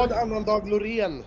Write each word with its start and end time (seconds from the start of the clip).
Glad 0.00 0.12
annandag 0.12 0.68
Loreen! 0.68 1.24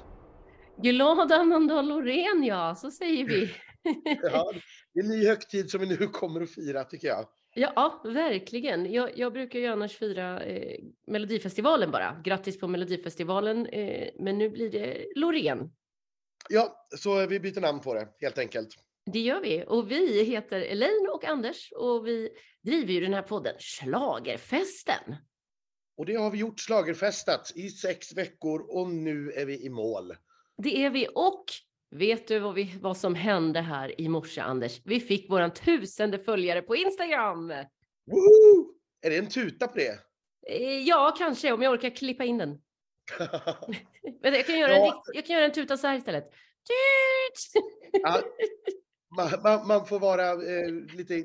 Glad 0.77 1.31
annandag 1.31 1.81
Loreen, 1.81 2.43
ja, 2.43 2.75
så 2.75 2.91
säger 2.91 3.25
vi. 3.25 3.51
Ja, 4.21 4.53
det 4.93 4.99
är 4.99 5.03
en 5.03 5.09
ny 5.09 5.27
högtid 5.27 5.69
som 5.69 5.81
vi 5.81 5.87
nu 5.87 6.07
kommer 6.07 6.41
att 6.41 6.51
fira 6.51 6.83
tycker 6.83 7.07
jag. 7.07 7.25
Ja, 7.55 8.01
verkligen. 8.03 8.91
Jag, 8.91 9.17
jag 9.17 9.33
brukar 9.33 9.59
ju 9.59 9.67
annars 9.67 9.97
fira 9.97 10.43
eh, 10.43 10.79
Melodifestivalen 11.07 11.91
bara. 11.91 12.21
Grattis 12.23 12.59
på 12.59 12.67
Melodifestivalen. 12.67 13.65
Eh, 13.65 14.09
men 14.19 14.37
nu 14.37 14.49
blir 14.49 14.71
det 14.71 15.05
Loreen. 15.15 15.71
Ja, 16.49 16.87
så 16.97 17.27
vi 17.27 17.39
byter 17.39 17.61
namn 17.61 17.79
på 17.79 17.93
det 17.93 18.07
helt 18.21 18.37
enkelt. 18.37 18.69
Det 19.05 19.19
gör 19.19 19.41
vi. 19.41 19.63
Och 19.67 19.91
vi 19.91 20.23
heter 20.23 20.61
Elaine 20.61 21.09
och 21.13 21.25
Anders 21.25 21.71
och 21.71 22.07
vi 22.07 22.29
driver 22.61 22.93
ju 22.93 22.99
den 22.99 23.13
här 23.13 23.21
podden 23.21 23.55
Schlagerfesten. 23.59 25.15
Och 25.97 26.05
det 26.05 26.15
har 26.15 26.31
vi 26.31 26.37
gjort, 26.37 26.59
slagerfestat 26.59 27.51
i 27.55 27.69
sex 27.69 28.13
veckor 28.13 28.65
och 28.69 28.89
nu 28.89 29.31
är 29.31 29.45
vi 29.45 29.65
i 29.65 29.69
mål. 29.69 30.13
Det 30.57 30.83
är 30.83 30.89
vi. 30.89 31.07
Och 31.15 31.45
vet 31.91 32.27
du 32.27 32.39
vad, 32.39 32.53
vi, 32.53 32.77
vad 32.81 32.97
som 32.97 33.15
hände 33.15 33.61
här 33.61 34.01
i 34.01 34.09
morse, 34.09 34.41
Anders? 34.41 34.81
Vi 34.83 34.99
fick 34.99 35.29
våran 35.29 35.53
tusende 35.53 36.19
följare 36.19 36.61
på 36.61 36.75
Instagram. 36.75 37.47
Woho! 38.05 38.73
Är 39.01 39.09
det 39.09 39.17
en 39.17 39.29
tuta 39.29 39.67
på 39.67 39.77
det? 39.77 39.99
Eh, 40.47 40.79
Ja, 40.79 41.15
kanske 41.17 41.51
om 41.51 41.61
jag 41.61 41.73
orkar 41.73 41.89
klippa 41.89 42.23
in 42.23 42.37
den. 42.37 42.61
Jag 44.21 44.45
kan 44.45 44.59
göra, 44.59 44.75
en, 44.75 44.93
jag 45.13 45.25
kan 45.25 45.35
göra 45.35 45.45
en 45.45 45.51
tuta 45.51 45.77
så 45.77 45.87
här 45.87 45.97
istället. 45.97 46.23
Tut! 46.23 47.63
Ja 47.91 48.21
man, 49.15 49.29
man, 49.43 49.67
man 49.67 49.85
får 49.85 49.99
vara 49.99 50.31
eh, 50.31 50.71
lite 50.95 51.23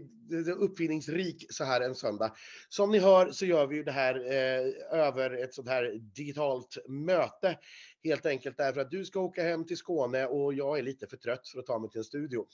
uppfinningsrik 0.59 1.47
så 1.51 1.65
här 1.65 1.81
en 1.81 1.95
söndag. 1.95 2.33
Som 2.69 2.91
ni 2.91 2.99
hör 2.99 3.31
så 3.31 3.47
gör 3.47 3.67
vi 3.67 3.77
ju 3.77 3.85
det 3.85 3.93
här 3.93 4.15
eh, 4.15 4.99
över 5.01 5.45
ett 5.45 5.55
sånt 5.55 5.69
här 5.69 5.99
digitalt 6.15 6.79
möte. 6.89 7.59
Helt 8.05 8.27
enkelt 8.27 8.57
därför 8.57 8.81
att 8.81 8.91
du 8.91 9.05
ska 9.05 9.21
åka 9.21 9.43
hem 9.43 9.67
till 9.67 9.77
Skåne 9.77 10.27
och 10.27 10.55
jag 10.55 10.79
är 10.79 10.83
lite 10.83 11.07
för 11.07 11.17
trött 11.17 11.49
för 11.49 11.59
att 11.59 11.67
ta 11.67 11.79
mig 11.79 11.91
till 11.91 11.99
en 11.99 12.05
studio. 12.05 12.47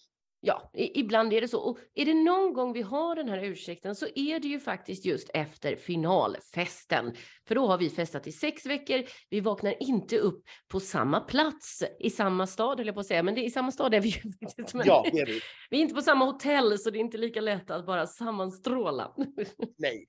Ja, 0.47 0.71
ibland 0.75 1.33
är 1.33 1.41
det 1.41 1.49
så. 1.49 1.61
Och 1.61 1.79
är 1.95 2.05
det 2.05 2.15
någon 2.15 2.53
gång 2.53 2.73
vi 2.73 2.83
har 2.83 3.17
den 3.17 3.29
här 3.29 3.45
ursäkten 3.45 3.95
så 3.95 4.07
är 4.15 4.41
det 4.41 4.49
ju 4.49 4.61
faktiskt 4.61 5.05
just 5.05 5.31
efter 5.35 5.77
finalfesten. 5.77 7.15
För 7.49 7.55
då 7.55 7.67
har 7.67 7.79
vi 7.79 7.91
festat 7.91 8.27
i 8.27 8.33
sex 8.33 8.67
veckor. 8.67 9.05
Vi 9.31 9.41
vaknar 9.41 9.83
inte 9.83 10.19
upp 10.19 10.45
på 10.69 10.81
samma 10.81 11.21
plats 11.21 11.83
i 12.01 12.11
samma 12.11 12.47
stad, 12.47 12.79
höll 12.79 12.87
jag 12.87 12.95
på 12.95 13.01
att 13.01 13.07
säga. 13.07 13.23
Men 13.23 13.35
det, 13.35 13.45
i 13.45 13.51
samma 13.51 13.73
stad 13.73 13.95
är 13.95 14.01
vi 14.01 14.09
ju 14.09 14.21
faktiskt. 14.41 14.75
Ja, 14.85 15.07
det 15.13 15.19
är 15.19 15.27
vi. 15.27 15.41
vi 15.71 15.79
är 15.79 15.83
inte 15.83 15.95
på 15.95 16.03
samma 16.03 16.25
hotell 16.25 16.79
så 16.79 16.91
det 16.91 16.99
är 16.99 17.01
inte 17.01 17.19
lika 17.19 17.41
lätt 17.41 17.71
att 17.71 17.87
bara 17.87 18.07
sammanstråla. 18.07 19.15
Nej. 19.79 20.07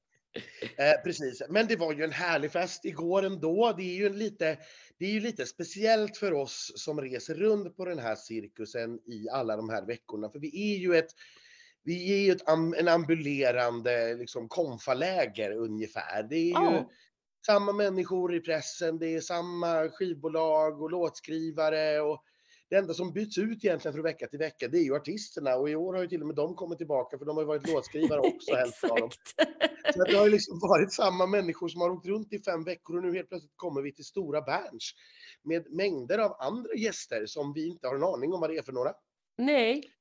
Eh, 0.78 1.03
precis, 1.03 1.41
men 1.50 1.67
det 1.67 1.75
var 1.75 1.94
ju 1.94 2.03
en 2.03 2.11
härlig 2.11 2.52
fest 2.52 2.86
igår 2.86 3.23
ändå. 3.23 3.73
Det 3.78 3.83
är 3.83 3.95
ju 3.95 4.05
en 4.05 4.19
lite, 4.19 4.58
det 4.97 5.05
är 5.05 5.11
ju 5.11 5.19
lite 5.19 5.45
speciellt 5.45 6.17
för 6.17 6.33
oss 6.33 6.72
som 6.75 7.02
reser 7.02 7.36
runt 7.36 7.78
på 7.78 7.86
den 7.86 8.00
här 8.00 8.16
cirkusen 8.16 9.00
i 9.06 9.30
alla 9.30 9.58
de 9.58 9.69
här 9.69 9.86
veckorna, 9.86 10.30
för 10.30 10.39
vi 10.39 10.73
är 10.73 10.78
ju 10.78 10.95
ett 10.95 11.09
vi 11.83 12.13
är 12.13 12.25
ju 12.25 12.31
ett, 12.31 12.47
en 12.78 12.88
ambulerande 12.88 14.16
liksom, 14.16 14.47
konfaläger 14.47 15.52
ungefär. 15.52 16.23
Det 16.23 16.36
är 16.36 16.72
ju 16.73 16.83
samma 17.45 17.72
människor 17.72 18.36
i 18.36 18.39
pressen, 18.39 19.00
det 19.00 19.16
är 19.16 19.22
samma 19.22 19.89
skivbolag 19.89 20.81
och 20.81 20.91
låtskrivare 20.91 22.02
och 22.02 22.23
det 22.69 22.75
enda 22.75 22.94
som 22.94 23.13
byts 23.13 23.38
ut 23.38 23.66
egentligen 23.66 23.94
från 23.94 24.03
vecka 24.03 24.27
till 24.27 24.39
vecka, 24.39 24.67
det 24.67 24.77
är 24.77 24.83
ju 24.83 24.95
artisterna 24.95 25.55
och 25.55 25.69
i 25.69 25.75
år 25.75 25.94
har 25.94 26.02
ju 26.02 26.08
till 26.08 26.21
och 26.21 26.27
med 26.27 26.35
de 26.35 26.55
kommit 26.55 26.77
tillbaka 26.77 27.17
för 27.17 27.25
de 27.25 27.35
har 27.35 27.44
ju 27.44 27.47
varit 27.47 27.67
låtskrivare 27.73 28.19
också 28.19 28.55
hälften 28.55 28.91
av 28.91 28.97
dem. 28.97 29.09
Exakt. 29.09 29.95
Så 29.95 30.03
det 30.03 30.17
har 30.17 30.25
ju 30.25 30.31
liksom 30.31 30.59
varit 30.59 30.94
samma 30.94 31.25
människor 31.25 31.67
som 31.67 31.81
har 31.81 31.89
åkt 31.89 32.05
runt 32.05 32.33
i 32.33 32.39
fem 32.39 32.63
veckor 32.63 32.97
och 32.97 33.03
nu 33.03 33.13
helt 33.13 33.30
plötsligt 33.30 33.53
kommer 33.55 33.81
vi 33.81 33.94
till 33.94 34.06
Stora 34.06 34.41
Berns 34.41 34.91
med 35.44 35.73
mängder 35.73 36.17
av 36.17 36.35
andra 36.40 36.73
gäster 36.73 37.25
som 37.25 37.53
vi 37.53 37.67
inte 37.67 37.88
har 37.88 37.95
en 37.95 38.03
aning 38.03 38.34
om 38.34 38.41
vad 38.41 38.50
det 38.50 38.57
är 38.57 38.63
för 38.63 38.73
några. 38.73 38.94
Nej. 39.38 39.91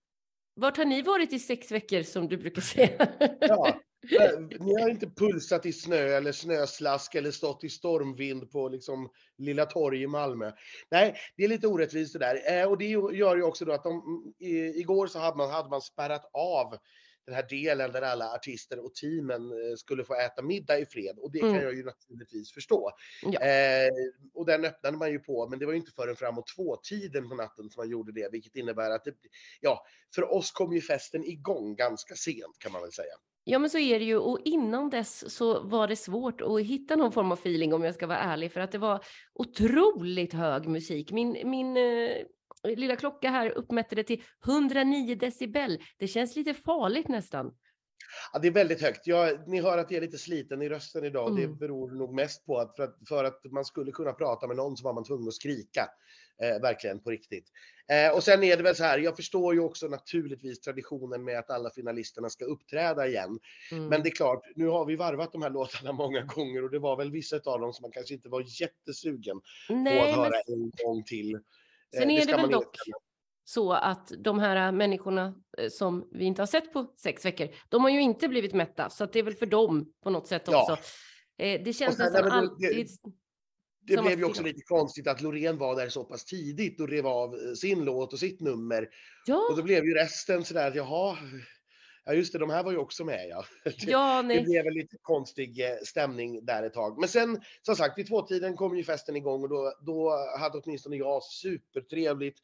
Vart 0.56 0.77
har 0.77 0.84
ni 0.84 1.03
varit 1.03 1.33
i 1.33 1.39
sex 1.39 1.72
veckor 1.72 2.03
som 2.03 2.28
du 2.28 2.37
brukar 2.37 2.62
säga? 2.62 3.09
Ja, 3.41 3.81
Eh, 4.12 4.41
ni 4.60 4.81
har 4.81 4.88
inte 4.88 5.10
pulsat 5.10 5.66
i 5.66 5.72
snö 5.72 6.16
eller 6.16 6.32
snöslask 6.32 7.15
eller 7.15 7.31
stått 7.31 7.65
i 7.65 7.69
stormvind 7.69 8.50
på 8.50 8.69
liksom 8.69 9.09
Lilla 9.38 9.66
torg 9.66 10.03
i 10.03 10.06
Malmö. 10.06 10.53
Nej, 10.91 11.16
det 11.37 11.44
är 11.44 11.48
lite 11.48 11.66
orättvist 11.66 12.12
det 12.12 12.19
där. 12.19 12.60
Eh, 12.60 12.69
och 12.69 12.78
det 12.78 12.87
gör 12.88 13.37
ju 13.37 13.42
också 13.42 13.65
då 13.65 13.72
att 13.72 13.84
de, 13.84 13.92
mm, 13.92 14.34
i, 14.38 14.81
igår 14.81 15.06
så 15.06 15.19
hade 15.19 15.37
man, 15.37 15.50
hade 15.50 15.69
man 15.69 15.81
spärrat 15.81 16.31
av 16.32 16.76
den 17.27 17.35
här 17.35 17.47
delen 17.49 17.93
där 17.93 18.03
alla 18.03 18.35
artister 18.35 18.85
och 18.85 18.95
teamen 18.95 19.51
eh, 19.51 19.77
skulle 19.77 20.05
få 20.05 20.15
äta 20.15 20.43
middag 20.43 20.79
i 20.79 20.87
fred 20.87 21.19
och 21.19 21.33
det 21.33 21.39
kan 21.39 21.49
Mm. 21.49 21.62
jag 21.62 21.75
ju 21.75 21.85
naturligtvis 21.85 22.53
förstå. 22.53 22.91
Ja. 23.23 23.41
Eh, 23.41 23.89
och 24.35 24.47
den 24.47 24.65
öppnade 24.65 24.97
man 24.97 25.11
ju 25.11 25.19
på, 25.19 25.49
men 25.49 25.59
det 25.59 25.67
var 25.67 25.73
ju 25.73 25.79
inte 25.79 25.93
förrän 25.93 26.17
framåt 26.17 26.47
två-tiden 26.57 27.29
på 27.29 27.34
natten 27.34 27.71
som 27.71 27.81
man 27.81 27.89
gjorde 27.91 28.13
det, 28.13 28.29
vilket 28.33 28.57
innebär 28.57 28.91
att 28.91 29.05
det, 29.05 29.15
ja, 29.61 29.84
för 30.15 30.33
oss 30.33 30.51
kom 30.51 30.73
ju 30.73 30.81
festen 30.81 31.25
igång 31.25 31.77
ganska 31.77 32.15
sent 32.15 32.59
kan 32.59 32.73
man 32.73 32.83
väl 32.83 32.93
säga. 32.93 33.15
Ja, 33.47 33.59
men 33.59 33.71
så 33.71 33.79
är 33.79 33.99
det 33.99 34.05
ju. 34.05 34.17
Och 34.19 34.41
innan 34.45 34.91
dess 34.91 35.34
så 35.34 35.61
var 35.63 35.89
det 35.89 35.97
svårt 35.97 36.41
att 36.41 36.61
hitta 36.61 36.97
någon 36.97 37.13
form 37.13 37.33
av 37.33 37.39
feeling 37.39 37.75
om 37.75 37.84
jag 37.84 37.95
ska 37.95 38.07
vara 38.07 38.19
ärlig, 38.19 38.53
för 38.53 38.61
att 38.61 38.73
det 38.73 38.79
var 38.79 39.05
otroligt 39.34 40.33
hög 40.33 40.67
musik. 40.67 41.13
Min, 41.13 41.51
min 41.51 41.77
eh, 41.77 42.17
lilla 42.65 42.97
klocka 42.97 43.31
här 43.31 43.51
uppmätte 43.51 43.95
det 43.95 44.05
till 44.05 44.23
109 44.47 45.15
decibel. 45.15 45.79
Det 45.99 46.07
känns 46.07 46.37
lite 46.37 46.55
farligt 46.55 47.09
nästan. 47.09 47.55
Ja, 48.33 48.39
det 48.39 48.49
är 48.49 48.53
väldigt 48.53 48.83
högt. 48.83 49.07
Jag, 49.07 49.49
ni 49.49 49.61
hör 49.61 49.79
att 49.79 49.91
jag 49.91 49.97
är 49.97 50.07
lite 50.07 50.19
sliten 50.19 50.63
i 50.63 50.69
rösten 50.69 51.05
idag. 51.05 51.31
Mm. 51.31 51.43
Det 51.43 51.57
beror 51.57 51.91
nog 51.91 52.15
mest 52.15 52.47
på 52.47 52.59
att 52.59 52.77
för, 52.77 52.85
att 52.85 52.97
för 53.09 53.25
att 53.25 53.41
man 53.53 53.65
skulle 53.65 53.93
kunna 53.93 54.13
prata 54.13 54.47
med 54.47 54.57
någon 54.57 54.77
så 54.77 54.85
var 54.85 54.95
man 54.95 55.05
tvungen 55.05 55.29
att 55.29 55.35
skrika. 55.35 55.89
Eh, 56.43 56.63
verkligen 56.63 57.01
på 57.01 57.11
riktigt. 57.11 57.45
Eh, 57.89 58.17
och 58.17 58.25
sen 58.25 58.43
är 58.43 58.57
det 58.57 58.63
väl 58.63 58.77
så 58.77 58.85
här, 58.85 58.99
jag 58.99 59.17
förstår 59.17 59.55
ju 59.55 59.61
också 59.61 59.87
naturligtvis 59.87 60.61
traditionen 60.61 61.25
med 61.25 61.39
att 61.39 61.51
alla 61.51 61.71
finalisterna 61.71 62.31
ska 62.31 62.45
uppträda 62.45 63.07
igen. 63.07 63.39
Mm. 63.73 63.87
Men 63.87 64.03
det 64.03 64.09
är 64.09 64.15
klart, 64.15 64.43
nu 64.55 64.67
har 64.67 64.85
vi 64.85 64.97
varvat 64.97 65.33
de 65.33 65.43
här 65.43 65.51
låtarna 65.51 65.93
många 66.03 66.21
gånger 66.21 66.65
och 66.65 66.71
det 66.71 66.79
var 66.79 66.97
väl 66.97 67.11
vissa 67.11 67.37
av 67.37 67.61
dem 67.61 67.73
som 67.73 67.83
man 67.83 67.91
kanske 67.91 68.15
inte 68.15 68.29
var 68.29 68.45
jättesugen 68.61 69.41
på 69.69 69.75
Nej, 69.75 69.99
att 69.99 70.17
men 70.17 70.25
höra 70.25 70.41
en 70.47 70.71
gång 70.85 71.05
till. 71.05 71.41
Eh, 71.94 71.99
sen 72.00 72.10
är 72.10 72.27
det 72.27 72.37
väl 72.37 72.50
dock 72.50 72.77
så 73.44 73.72
att 73.72 74.12
de 74.19 74.38
här 74.38 74.72
människorna 74.72 75.34
eh, 75.59 75.69
som 75.69 76.09
vi 76.12 76.25
inte 76.25 76.43
har 76.43 76.47
sett 76.47 76.72
på 76.72 76.94
sex 76.97 77.25
veckor, 77.25 77.49
de 77.69 77.82
har 77.82 77.91
ju 77.91 78.00
inte 78.00 78.28
blivit 78.28 78.53
mätta, 78.55 78.91
så 78.91 79.06
det 79.06 79.19
är 79.19 79.22
väl 79.22 79.34
för 79.34 79.47
dem 79.47 79.93
på 80.03 80.10
något 80.10 80.27
sätt 80.27 80.43
Ja. 80.47 80.62
också. 80.62 80.84
Eh, 81.38 81.62
det 81.65 81.72
känns 81.72 81.97
sen, 81.97 82.12
nästan 82.12 82.33
alltid... 82.33 82.88
Det 83.87 84.03
blev 84.03 84.19
ju 84.19 84.25
också 84.25 84.43
lite 84.43 84.62
konstigt 84.65 85.09
att 85.09 85.21
Loreen 85.21 85.59
var 85.59 85.77
där 85.77 85.88
så 85.88 86.04
pass 86.04 86.25
tidigt 86.25 86.81
och 86.81 86.88
rev 86.88 87.06
av 87.06 87.34
eh, 87.34 87.53
sin 87.54 87.84
låt 87.84 88.12
och 88.12 88.19
sitt 88.19 88.41
nummer. 88.41 88.83
Och 88.83 88.88
Ja, 89.27 89.54
då 89.56 89.62
blev 89.62 89.84
ju 89.84 89.94
resten 89.94 90.44
sådär 90.44 90.69
att 90.69 90.75
jaha, 90.75 91.16
ja 92.04 92.12
just 92.12 92.32
det, 92.32 92.38
de 92.38 92.50
här 92.50 92.62
var 92.62 92.72
ju 92.72 92.78
också 92.78 93.04
med 93.04 93.28
ja. 93.28 93.44
Det, 93.65 93.82
ja, 93.87 94.22
det 94.22 94.28
nej. 94.28 94.44
blev 94.44 94.66
en 94.66 94.75
lite 94.75 94.97
konstig 95.03 95.60
eh, 95.60 95.76
stämning 95.84 96.44
där 96.44 96.62
ett 96.62 96.75
tag. 96.75 96.98
Men 97.00 97.09
sen, 97.09 97.41
som 97.62 97.76
sagt, 97.76 97.98
vid 97.98 98.06
tvåtiden 98.09 98.56
kom 98.56 98.76
ju 98.76 98.84
festen 98.84 99.16
igång 99.16 99.42
och 99.42 99.48
då, 99.48 99.72
då 99.81 100.26
hade 100.38 100.59
åtminstone 100.59 100.97
jag 100.97 101.22
supertrevligt 101.22 102.38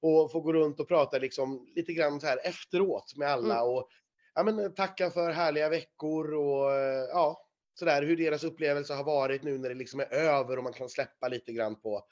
och 0.00 0.32
få 0.32 0.40
gå 0.40 0.52
runt 0.52 0.80
och 0.80 0.88
prata 0.88 1.18
liksom 1.18 1.72
lite 1.76 1.92
grann 1.92 2.20
så 2.20 2.26
här 2.26 2.38
efteråt 2.44 3.14
med 3.16 3.28
alla 3.28 3.54
Mm. 3.54 3.68
och 3.68 3.88
ja, 4.34 4.42
men, 4.42 4.74
tacka 4.74 5.10
för 5.10 5.30
härliga 5.30 5.68
veckor 5.68 6.34
och 6.34 6.72
eh, 6.72 7.04
ja, 7.12 7.46
sådär 7.74 8.02
hur 8.02 8.16
deras 8.16 8.44
upplevelse 8.44 8.94
har 8.94 9.04
varit 9.04 9.42
nu 9.42 9.58
när 9.58 9.68
det 9.68 9.74
liksom 9.74 10.00
är 10.00 10.12
över 10.12 10.56
och 10.56 10.64
man 10.64 10.72
kan 10.72 10.88
släppa 10.88 11.28
lite 11.28 11.52
grann 11.52 11.80
på, 11.80 12.02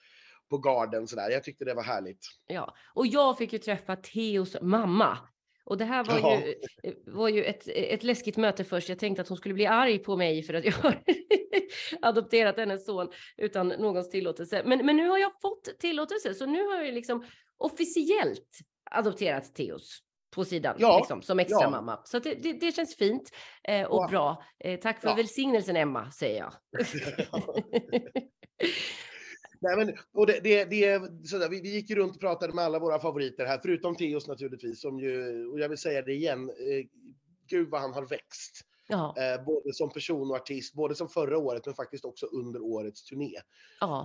på 0.51 0.59
garden 0.59 1.09
sådär. 1.09 1.31
Jag 1.31 1.45
tyckte 1.45 1.65
det 1.65 1.75
var 1.75 1.83
härligt. 1.83 2.27
Ja, 2.47 2.75
och 2.95 3.07
jag 3.07 3.39
fick 3.39 3.53
ju 3.53 3.59
träffa 3.59 3.97
Theos 3.97 4.57
mamma. 4.61 5.19
Och 5.65 5.79
det 5.79 5.85
här 5.85 6.05
var 6.05 6.19
Ja. 6.19 6.41
ju, 6.41 6.55
eh, 6.83 6.95
var 7.07 7.29
ju 7.29 7.45
ett, 7.45 7.69
ett 7.69 8.03
läskigt 8.03 8.37
möte 8.37 8.65
först. 8.65 8.89
Jag 8.89 8.99
tänkte 8.99 9.23
att 9.23 9.29
hon 9.29 9.37
skulle 9.39 9.55
bli 9.55 9.67
arg 9.67 9.99
på 9.99 10.17
mig 10.17 10.43
för 10.43 10.55
att 10.55 10.65
jag 10.65 10.73
har 10.73 11.03
adopterat 12.03 12.57
hennes 12.57 12.87
son 12.87 13.09
utan 13.37 13.69
någons 13.69 14.11
tillåtelse. 14.11 14.63
Men, 14.67 14.87
men 14.87 14.97
nu 14.97 15.09
har 15.09 15.19
jag 15.19 15.33
fått 15.43 15.79
tillåtelse, 15.79 16.35
så 16.35 16.47
nu 16.47 16.67
har 16.67 16.83
jag 16.83 16.95
liksom 16.95 17.25
officiellt 17.59 18.59
adopterat 18.91 19.55
Theos 19.55 20.01
på 20.35 20.45
sidan 20.45 20.77
Ja, 20.79 20.99
liksom, 20.99 21.23
som 21.23 21.39
extra 21.39 21.63
ja. 21.63 21.71
mamma. 21.71 22.01
Så 22.05 22.19
det, 22.19 22.35
det, 22.35 22.53
det 22.53 22.73
känns 22.73 22.97
fint 22.97 23.31
eh, 23.69 23.83
och 23.87 24.03
Ja. 24.03 24.09
bra. 24.11 24.43
Eh, 24.65 24.81
tack 24.81 25.01
för 25.01 25.17
välsignelsen 25.17 25.77
Emma, 25.77 26.11
säger 26.11 26.39
jag. 26.39 26.53
Nej, 29.65 29.77
men, 29.77 29.95
och 30.13 30.27
det, 30.27 30.41
det, 30.43 30.65
det, 30.65 31.01
sådär, 31.29 31.49
vi, 31.49 31.61
vi 31.61 31.75
gick 31.75 31.91
ju 31.91 31.97
runt 31.97 32.15
och 32.15 32.21
pratade 32.21 32.53
med 32.53 32.65
alla 32.65 32.79
våra 32.79 32.99
favoriter 32.99 33.45
här, 33.47 33.59
förutom 33.63 33.97
Theos 33.97 34.29
naturligtvis, 34.29 34.81
som 34.81 34.99
ju, 35.01 35.47
och 35.47 35.61
jag 35.61 35.69
vill 35.69 35.79
säga 35.79 36.03
det 36.03 36.13
igen, 36.13 36.51
eh, 36.51 36.87
gud 37.49 37.69
vad 37.71 37.81
han 37.81 37.93
har 37.93 38.07
växt. 38.07 38.61
Eh, 38.91 39.45
både 39.45 39.73
som 39.75 39.91
person 39.91 40.31
och 40.31 40.37
artist, 40.37 40.75
både 40.75 40.95
som 40.95 41.09
förra 41.09 41.39
året 41.39 41.67
men 41.67 41.75
faktiskt 41.75 42.05
också 42.05 42.27
under 42.27 42.63
årets 42.63 43.05
turné. 43.05 43.37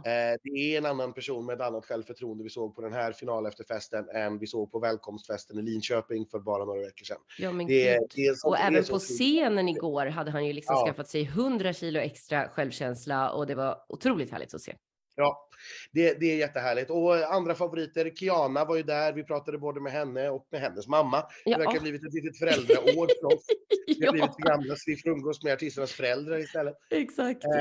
Eh, 0.05 0.39
det 0.43 0.49
är 0.49 0.77
en 0.77 0.85
annan 0.85 1.13
person 1.13 1.45
med 1.45 1.53
ett 1.55 1.61
annat 1.61 1.85
självförtroende 1.85 2.43
vi 2.43 2.49
såg 2.49 2.75
på 2.75 2.81
den 2.81 2.93
här 2.93 3.11
finalefterfesten 3.11 4.09
än 4.09 4.39
vi 4.39 4.47
såg 4.47 4.71
på 4.71 4.79
välkomstfesten 4.79 5.59
i 5.59 5.61
Linköping 5.61 6.25
för 6.25 6.39
bara 6.39 6.65
några 6.65 6.81
veckor 6.81 7.05
sedan. 7.05 7.17
ja 7.39 7.51
men 7.51 7.67
Det, 7.67 7.99
det 8.15 8.25
är 8.25 8.33
så, 8.35 8.47
Och 8.49 8.55
det 8.55 8.61
även 8.61 8.83
på 8.83 8.99
scenen 8.99 9.69
igår 9.69 10.05
hade 10.05 10.31
han 10.31 10.45
ju 10.45 10.53
liksom 10.53 10.75
Ja. 10.75 10.85
skaffat 10.85 11.09
sig 11.09 11.23
100 11.23 11.73
kilo 11.73 11.99
extra 11.99 12.49
självkänsla 12.49 13.31
och 13.31 13.47
det 13.47 13.55
var 13.55 13.77
otroligt 13.89 14.31
härligt 14.31 14.53
att 14.53 14.61
se. 14.61 14.75
Ja, 15.15 15.48
det, 15.91 16.19
det 16.19 16.31
är 16.31 16.37
jättehärligt. 16.37 16.89
Och 16.89 17.33
andra 17.33 17.55
favoriter, 17.55 18.11
Kiana 18.15 18.65
var 18.65 18.75
ju 18.75 18.83
där, 18.83 19.13
vi 19.13 19.23
pratade 19.23 19.57
både 19.57 19.81
med 19.81 19.91
henne 19.91 20.29
och 20.29 20.47
med 20.51 20.61
hennes 20.61 20.87
mamma. 20.87 21.23
Det 21.45 21.51
verkar 21.51 21.71
ha 21.71 21.79
blivit 21.79 22.05
ett 22.05 22.13
litet 22.13 22.37
föräldraår 22.37 23.07
för 23.21 23.35
oss. 23.35 23.45
Vi 23.99 24.05
har 24.05 24.13
blivit 24.13 24.35
för 24.35 24.49
gamla 24.49 24.75
så 24.75 24.83
vi 24.91 24.97
får 24.97 25.09
umgås 25.09 25.43
med 25.43 25.53
artisternas 25.53 25.91
föräldrar 25.91 26.37
istället. 26.37 26.75
Exakt. 26.89 27.43
Eh, 27.45 27.51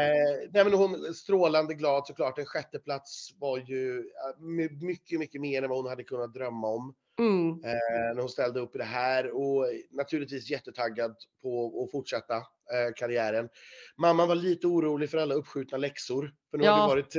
nej, 0.51 0.65
men 0.65 0.73
hon 0.73 1.15
strålande 1.15 1.75
glad 1.75 2.07
såklart. 2.07 2.39
En 2.39 2.47
sjätteplats 2.47 3.31
var 3.39 3.59
ju 3.59 4.05
mycket, 4.81 5.19
mycket 5.19 5.41
mer 5.41 5.63
än 5.63 5.69
vad 5.69 5.79
hon 5.79 5.89
hade 5.89 6.05
kunnat 6.05 6.35
drömma 6.35 6.67
om. 6.67 6.95
Mm. 7.19 7.51
Eh, 7.51 8.15
när 8.15 8.21
hon 8.21 8.29
ställde 8.29 8.61
upp 8.61 8.75
i 8.75 8.79
det 8.79 8.85
här 8.85 9.31
och 9.31 9.67
naturligtvis 9.91 10.51
jättetaggad 10.51 11.17
på 11.43 11.83
att 11.85 11.91
fortsätta 11.91 12.37
eh, 12.37 12.93
karriären. 12.97 13.49
Mamman 13.97 14.29
var 14.29 14.35
lite 14.35 14.67
orolig 14.67 15.11
för 15.11 15.19
alla 15.19 15.35
uppskjutna 15.35 15.79
läxor. 15.79 16.35
För 16.51 16.59
nu 16.59 16.65
ja. 16.65 16.73
har 16.73 16.97
det, 16.97 17.03
varit, 17.03 17.15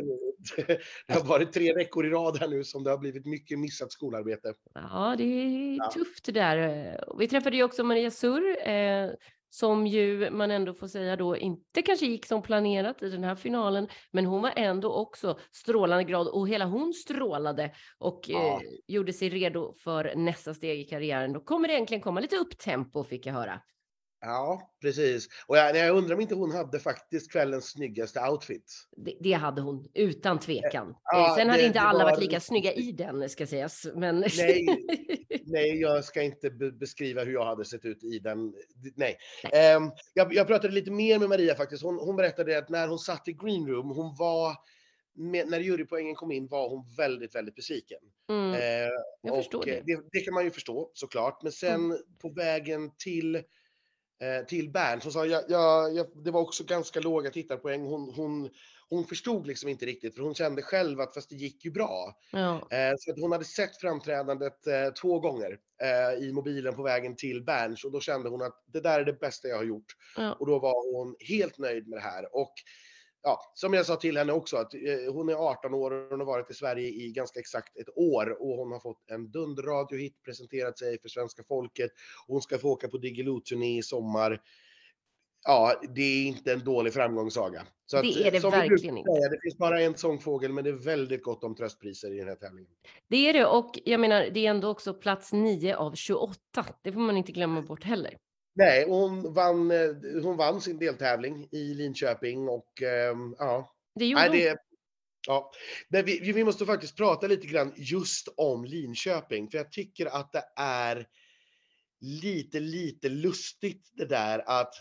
det 1.07 1.13
har 1.13 1.23
varit 1.23 1.53
tre 1.53 1.73
veckor 1.73 2.05
i 2.05 2.09
rad 2.09 2.39
här 2.39 2.47
nu 2.47 2.63
som 2.63 2.83
det 2.83 2.89
har 2.89 2.97
blivit 2.97 3.25
mycket 3.25 3.59
missat 3.59 3.91
skolarbete. 3.91 4.53
Ja, 4.73 5.15
det 5.17 5.23
är 5.23 5.77
ja. 5.77 5.91
tufft 5.91 6.25
det 6.25 6.31
där. 6.31 7.17
Vi 7.19 7.27
träffade 7.27 7.57
ju 7.57 7.63
också 7.63 7.83
Maria 7.83 8.11
Surr 8.11 8.67
eh, 8.67 9.09
som 9.49 9.87
ju 9.87 10.29
man 10.31 10.51
ändå 10.51 10.73
får 10.73 10.87
säga 10.87 11.15
då 11.15 11.37
inte 11.37 11.81
kanske 11.81 12.05
gick 12.05 12.25
som 12.25 12.41
planerat 12.41 13.03
i 13.03 13.09
den 13.09 13.23
här 13.23 13.35
finalen, 13.35 13.87
men 14.11 14.25
hon 14.25 14.41
var 14.41 14.53
ändå 14.55 14.93
också 14.93 15.39
strålande 15.51 16.03
glad 16.03 16.27
och 16.27 16.49
hela 16.49 16.65
hon 16.65 16.93
strålade 16.93 17.71
och 17.97 18.21
ja. 18.27 18.53
eh, 18.53 18.59
gjorde 18.87 19.13
sig 19.13 19.29
redo 19.29 19.73
för 19.73 20.15
nästa 20.15 20.53
steg 20.53 20.79
i 20.79 20.83
karriären. 20.83 21.33
Då 21.33 21.39
kommer 21.39 21.67
det 21.67 21.73
egentligen 21.73 22.01
komma 22.01 22.19
lite 22.19 22.35
upptempo 22.35 23.03
fick 23.03 23.25
jag 23.25 23.33
höra. 23.33 23.61
Ja, 24.21 24.71
precis. 24.81 25.27
Och 25.47 25.57
jag, 25.57 25.75
jag, 25.75 25.97
undrar 25.97 26.15
om 26.15 26.21
inte 26.21 26.35
hon 26.35 26.51
hade 26.51 26.79
faktiskt 26.79 27.31
kvällens 27.31 27.71
snyggaste 27.71 28.29
outfit. 28.29 28.87
Det, 28.97 29.15
det 29.19 29.33
hade 29.33 29.61
hon, 29.61 29.89
utan 29.93 30.39
tvekan. 30.39 30.95
Ja, 31.03 31.33
Sen 31.37 31.47
det, 31.47 31.51
hade 31.51 31.65
inte 31.65 31.79
alla 31.79 32.03
var... 32.03 32.11
varit 32.11 32.19
lika 32.19 32.39
snygga 32.39 32.73
i 32.73 32.91
den, 32.91 33.29
ska 33.29 33.47
sägas. 33.47 33.87
Men... 33.95 34.19
Nej, 34.19 34.65
nej, 35.45 35.81
jag 35.81 36.05
ska 36.05 36.21
inte 36.21 36.49
beskriva 36.49 37.23
hur 37.23 37.33
jag 37.33 37.45
hade 37.45 37.65
sett 37.65 37.85
ut 37.85 38.03
i 38.03 38.19
den. 38.19 38.53
Nej. 38.95 39.17
nej. 39.51 39.75
Um, 39.75 39.91
jag, 40.13 40.33
jag, 40.33 40.47
pratade 40.47 40.73
lite 40.73 40.91
mer 40.91 41.19
med 41.19 41.29
Maria 41.29 41.55
faktiskt. 41.55 41.83
Hon, 41.83 41.99
hon 41.99 42.15
berättade 42.15 42.57
att 42.57 42.69
när 42.69 42.87
hon 42.87 42.99
satt 42.99 43.27
i 43.27 43.33
green 43.33 43.67
room, 43.67 43.89
hon 43.89 44.15
var 44.15 44.55
med, 45.15 45.47
när 45.47 45.59
jurypoängen 45.59 46.15
kom 46.15 46.31
in 46.31 46.47
var 46.47 46.69
hon 46.69 46.85
väldigt, 46.97 47.35
väldigt 47.35 47.55
besviken. 47.55 47.99
Mm. 48.29 48.51
Uh, 48.51 48.89
jag 49.21 49.35
förstår 49.35 49.65
det. 49.65 49.81
det. 49.85 50.01
det. 50.11 50.19
kan 50.19 50.33
man 50.33 50.43
ju 50.43 50.51
förstå 50.51 50.91
såklart. 50.93 51.43
Men 51.43 51.51
sen 51.51 51.85
mm. 51.85 51.97
på 52.21 52.29
vägen 52.29 52.91
till 52.97 53.43
Eh, 54.21 54.45
till 54.45 54.71
Bernt. 54.71 55.03
Hon 55.03 55.13
sa 55.13 55.25
jag, 55.25 55.43
jag, 55.47 55.95
jag, 55.95 56.07
det 56.23 56.31
var 56.31 56.41
också 56.41 56.63
ganska 56.63 56.99
låga 56.99 57.29
tittarpoäng. 57.29 57.85
Hon, 57.85 58.13
hon, 58.15 58.49
hon 58.89 59.05
förstod 59.05 59.47
liksom 59.47 59.69
inte 59.69 59.85
riktigt, 59.85 60.15
för 60.15 60.23
hon 60.23 60.35
kände 60.35 60.61
själv 60.61 60.99
att 60.99 61.13
fast 61.13 61.29
det 61.29 61.35
gick 61.35 61.65
ju 61.65 61.71
bra. 61.71 62.17
Ja. 62.31 62.55
Eh, 62.71 62.93
så 62.97 63.11
att 63.11 63.19
hon 63.19 63.31
hade 63.31 63.45
sett 63.45 63.77
framträdandet 63.77 64.67
eh, 64.67 64.93
två 65.01 65.19
gånger 65.19 65.57
eh, 65.81 66.23
i 66.23 66.31
mobilen 66.33 66.75
på 66.75 66.83
vägen 66.83 67.15
till 67.15 67.43
Berns 67.43 67.83
och 67.83 67.91
då 67.91 67.99
kände 67.99 68.29
hon 68.29 68.41
att 68.41 68.63
det 68.65 68.79
där 68.79 68.99
är 68.99 69.05
det 69.05 69.13
bästa 69.13 69.47
jag 69.47 69.57
har 69.57 69.63
gjort. 69.63 69.95
Ja. 70.17 70.33
Och 70.33 70.47
då 70.47 70.59
var 70.59 70.97
hon 70.97 71.15
helt 71.19 71.57
nöjd 71.57 71.87
med 71.87 71.97
det 71.97 72.03
här. 72.03 72.35
Och 72.35 72.53
ja, 73.23 73.51
som 73.53 73.73
jag 73.73 73.85
sa 73.85 73.95
till 73.95 74.17
henne 74.17 74.33
också, 74.33 74.57
att 74.57 74.73
eh, 74.73 75.13
hon 75.13 75.29
är 75.29 75.33
18 75.33 75.73
år 75.73 75.91
och 75.91 76.09
hon 76.09 76.19
har 76.19 76.27
varit 76.27 76.51
i 76.51 76.53
Sverige 76.53 76.87
i 76.87 77.11
ganska 77.11 77.39
exakt 77.39 77.77
ett 77.77 77.97
år 77.97 78.41
och 78.41 78.57
hon 78.57 78.71
har 78.71 78.79
fått 78.79 79.11
en 79.11 79.31
dunderradiohit, 79.31 80.23
presenterat 80.23 80.79
sig 80.79 81.01
för 81.01 81.09
svenska 81.09 81.43
folket. 81.43 81.91
Hon 82.27 82.41
ska 82.41 82.57
få 82.57 82.69
åka 82.69 82.87
på 82.87 82.97
Diggiloo-turné 82.97 83.77
i 83.77 83.83
sommar. 83.83 84.41
Ja, 85.43 85.81
det 85.95 86.01
är 86.01 86.27
inte 86.27 86.53
en 86.53 86.63
dålig 86.63 86.93
framgångssaga. 86.93 87.67
Så 87.85 88.01
det 88.01 88.09
att, 88.09 88.17
är 88.17 88.31
det 88.31 88.39
verkligen 88.39 88.97
inte. 88.97 89.11
Det 89.11 89.39
finns 89.41 89.57
bara 89.57 89.81
en 89.81 89.97
sångfågel, 89.97 90.53
men 90.53 90.63
det 90.63 90.69
är 90.69 90.73
väldigt 90.73 91.23
gott 91.23 91.43
om 91.43 91.55
tröstpriser 91.55 92.11
i 92.11 92.17
den 92.17 92.27
här 92.27 92.35
tävlingen. 92.35 92.71
Det 93.07 93.29
är 93.29 93.33
det, 93.33 93.45
och 93.45 93.79
jag 93.85 93.99
menar, 93.99 94.29
det 94.33 94.45
är 94.45 94.49
ändå 94.49 94.69
också 94.69 94.93
plats 94.93 95.33
9 95.33 95.75
av 95.75 95.95
28. 95.95 96.65
Det 96.81 96.91
får 96.91 96.99
man 96.99 97.17
inte 97.17 97.31
glömma 97.31 97.61
bort 97.61 97.83
heller. 97.83 98.17
Nej, 98.53 98.85
hon 98.87 99.33
vann, 99.33 99.71
eh, 99.71 99.89
hon 100.23 100.37
vann 100.37 100.61
sin 100.61 100.79
deltävling 100.79 101.47
i 101.51 101.73
Linköping 101.73 102.49
och 102.49 102.81
ähm, 102.81 103.35
ja. 103.39 103.75
Det 103.95 104.05
gjorde 104.05 104.29
Nej, 104.29 104.41
det, 104.41 104.57
Ja, 105.27 105.51
vi, 105.89 106.31
vi 106.31 106.43
måste 106.43 106.65
faktiskt 106.65 106.97
prata 106.97 107.27
lite 107.27 107.47
grann 107.47 107.73
just 107.75 108.27
om 108.37 108.65
Linköping, 108.65 109.49
för 109.49 109.57
jag 109.57 109.71
tycker 109.71 110.05
att 110.05 110.31
det 110.31 110.43
är 110.55 111.07
lite, 112.01 112.59
lite 112.59 113.09
lustigt 113.09 113.91
det 113.93 114.05
där 114.05 114.43
att 114.45 114.73